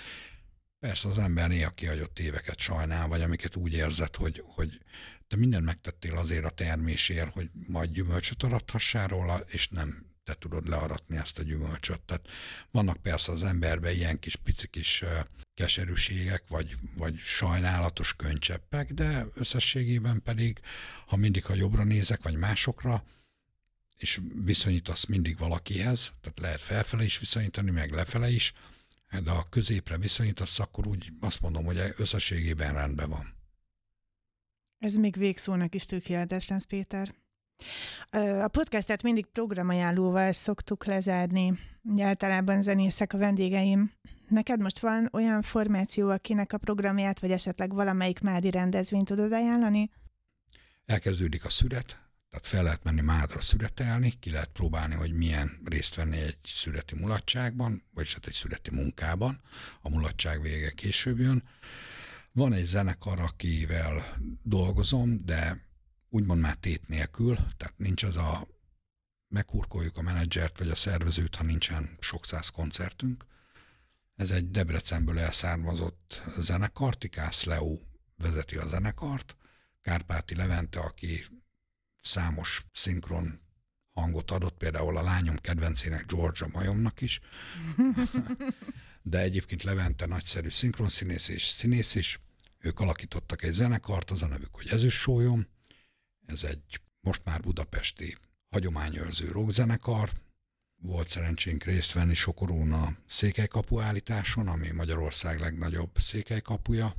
Persze 0.84 1.08
az 1.08 1.18
ember 1.18 1.48
néha 1.48 1.70
kihagyott 1.70 2.20
éveket 2.20 2.60
sajnál, 2.60 3.08
vagy 3.08 3.22
amiket 3.22 3.56
úgy 3.56 3.74
érzed, 3.74 4.16
hogy, 4.16 4.44
hogy 4.46 4.80
te 5.28 5.36
mindent 5.36 5.66
megtettél 5.66 6.18
azért 6.18 6.46
a 6.46 6.50
termésért, 6.50 7.34
hogy 7.34 7.50
majd 7.68 7.92
gyümölcsöt 7.92 8.44
arathassál 8.44 9.08
róla, 9.08 9.40
és 9.48 9.68
nem 9.68 10.06
te 10.24 10.34
tudod 10.34 10.68
learatni 10.68 11.18
ezt 11.18 11.40
a 11.40 11.44
gyümölcsöt. 11.44 12.02
Tehát 12.02 12.28
vannak 12.72 12.98
persze 12.98 13.32
az 13.32 13.44
emberben 13.44 13.94
ilyen 13.94 14.20
kis 14.20 14.36
pici 14.36 14.68
kis 14.68 15.04
keserűségek, 15.54 16.44
vagy, 16.48 16.76
vagy 16.96 17.18
sajnálatos 17.18 18.16
könycseppek, 18.16 18.94
de 18.94 19.26
összességében 19.34 20.22
pedig, 20.22 20.60
ha 21.08 21.16
mindig, 21.16 21.46
ha 21.46 21.54
jobbra 21.54 21.84
nézek, 21.84 22.24
vagy 22.24 22.36
másokra, 22.36 23.04
és 23.98 24.20
viszonyítasz 24.44 25.06
mindig 25.06 25.38
valakihez, 25.38 26.12
tehát 26.22 26.40
lehet 26.40 26.62
felfele 26.62 27.04
is 27.04 27.20
viszonyítani, 27.20 27.72
meg 27.72 27.92
lefele 27.92 28.30
is, 28.30 28.54
de 29.22 29.32
a 29.32 29.46
középre 29.50 29.98
viszonyítasz, 29.98 30.60
akkor 30.60 30.88
úgy 30.88 31.12
azt 31.20 31.42
mondom, 31.42 31.66
hogy 31.66 31.94
összességében 31.98 32.74
rendben 32.74 33.10
van. 33.10 33.34
Ez 34.80 34.96
még 34.96 35.18
végszónak 35.18 35.76
is 35.76 35.86
tökéletes 35.86 36.48
lesz, 36.48 36.64
Péter. 36.66 37.14
A 38.42 38.48
podcastet 38.48 39.04
mindig 39.04 39.26
programajánlóval 39.26 40.32
szoktuk 40.32 40.86
lezárni. 40.86 41.60
Általában 42.00 42.62
zenészek 42.62 43.14
a 43.14 43.18
vendégeim. 43.18 43.92
Neked 44.28 44.62
most 44.62 44.80
van 44.80 45.10
olyan 45.12 45.42
formáció, 45.42 46.10
akinek 46.10 46.54
a 46.54 46.58
programját, 46.58 47.20
vagy 47.20 47.32
esetleg 47.32 47.74
valamelyik 47.74 48.20
mádi 48.20 48.52
rendezvényt 48.52 49.06
tudod 49.06 49.32
ajánlani? 49.32 49.92
Elkezdődik 50.86 51.46
a 51.46 51.50
szüret, 51.50 52.03
tehát 52.34 52.48
fel 52.48 52.64
lehet 52.64 52.84
menni 52.84 53.02
Mádra 53.02 53.42
szüretelni, 53.42 54.20
ki 54.20 54.32
lehet 54.32 54.50
próbálni, 54.50 54.96
hogy 54.96 55.14
milyen 55.14 55.62
részt 55.66 55.96
venni 55.96 56.18
egy 56.18 56.38
szüreti 56.44 56.96
mulatságban, 56.96 57.84
vagy 57.94 58.14
hát 58.14 58.28
egy 58.28 58.34
szüreti 58.34 58.72
munkában. 58.72 59.42
A 59.82 59.90
mulatság 59.90 60.42
vége 60.42 60.72
később 60.72 61.20
jön. 61.20 61.44
Van 62.32 62.54
egy 62.54 62.66
zenekar, 62.66 63.20
akivel 63.20 64.18
dolgozom, 64.44 65.26
de 65.26 65.68
úgymond 66.10 66.42
már 66.42 66.56
tét 66.56 66.88
nélkül, 66.88 67.36
tehát 67.36 67.78
nincs 67.78 68.04
az 68.04 68.18
a 68.18 68.48
meghurkoljuk 69.28 69.98
a 69.98 70.02
menedzsert 70.02 70.58
vagy 70.60 70.70
a 70.70 70.76
szervezőt, 70.76 71.36
ha 71.36 71.44
nincsen 71.44 71.98
sok 72.00 72.26
száz 72.26 72.50
koncertünk. 72.50 73.26
Ez 74.16 74.30
egy 74.32 74.52
Debrecenből 74.52 75.20
elszármazott 75.20 76.22
zenekar, 76.38 76.96
Tikász 76.96 77.44
Leo 77.44 77.78
vezeti 78.18 78.56
a 78.56 78.68
zenekart, 78.68 79.36
Kárpáti 79.82 80.36
Levente, 80.36 80.80
aki 80.80 81.26
számos 82.04 82.66
szinkron 82.72 83.40
hangot 83.94 84.32
adott, 84.32 84.58
például 84.58 84.98
a 84.98 85.04
lányom 85.04 85.38
kedvencének 85.38 86.06
Georgia 86.06 86.48
Majomnak 86.52 87.02
is, 87.02 87.20
de 89.02 89.20
egyébként 89.20 89.64
Levente 89.64 90.06
nagyszerű 90.06 90.50
szinkronszínész 90.50 91.28
és 91.28 91.46
színész 91.46 91.96
is, 91.96 92.20
ők 92.60 92.80
alakítottak 92.80 93.44
egy 93.44 93.54
zenekart, 93.54 94.12
az 94.12 94.22
a 94.22 94.28
nevük, 94.28 94.56
hogy 94.56 94.68
Ezüst 94.68 95.00
Sólyom, 95.00 95.48
ez 96.26 96.44
egy 96.44 96.82
most 97.00 97.22
már 97.24 97.42
budapesti 97.42 98.18
hagyományőrző 98.50 99.32
rockzenekar, 99.32 100.12
volt 100.82 101.10
szerencsénk 101.10 101.64
részt 101.64 101.92
venni 101.94 102.14
Sokorón 102.14 102.72
a 102.72 102.96
székelykapu 103.08 103.80
állításon, 103.80 104.48
ami 104.48 104.70
Magyarország 104.70 105.40
legnagyobb 105.40 106.00
székelykapuja. 106.00 106.94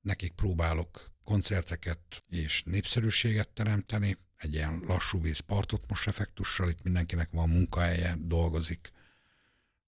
Nekik 0.00 0.32
próbálok 0.32 1.10
koncerteket 1.24 2.24
és 2.28 2.62
népszerűséget 2.62 3.48
teremteni, 3.48 4.16
egy 4.40 4.54
ilyen 4.54 4.82
lassú 4.86 5.20
víz 5.20 5.38
partot 5.38 5.84
most 5.88 6.08
effektussal, 6.08 6.68
itt 6.68 6.82
mindenkinek 6.82 7.30
van 7.30 7.48
munkahelye, 7.48 8.14
dolgozik, 8.18 8.92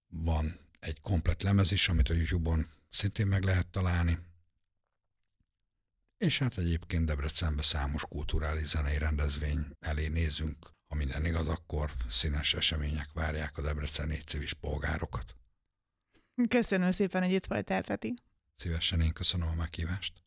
van 0.07 0.59
egy 0.79 1.01
komplet 1.01 1.43
lemez 1.43 1.71
is, 1.71 1.89
amit 1.89 2.09
a 2.09 2.13
YouTube-on 2.13 2.67
szintén 2.89 3.27
meg 3.27 3.43
lehet 3.43 3.67
találni, 3.67 4.17
és 6.17 6.39
hát 6.39 6.57
egyébként 6.57 7.05
Debrecenben 7.05 7.63
számos 7.63 8.05
kulturális 8.05 8.67
zenei 8.67 8.97
rendezvény 8.97 9.65
elé 9.79 10.07
nézünk. 10.07 10.71
Ha 10.87 10.95
minden 10.95 11.25
igaz, 11.25 11.47
akkor 11.47 11.91
színes 12.09 12.53
események 12.53 13.11
várják 13.13 13.57
a 13.57 13.61
debreceni 13.61 14.21
civis 14.25 14.53
polgárokat. 14.53 15.35
Köszönöm 16.47 16.91
szépen, 16.91 17.23
hogy 17.23 17.31
itt 17.31 17.45
voltál, 17.45 17.81
Peti. 17.81 18.13
Szívesen 18.55 19.01
én 19.01 19.13
köszönöm 19.13 19.47
a 19.47 19.53
meghívást. 19.53 20.22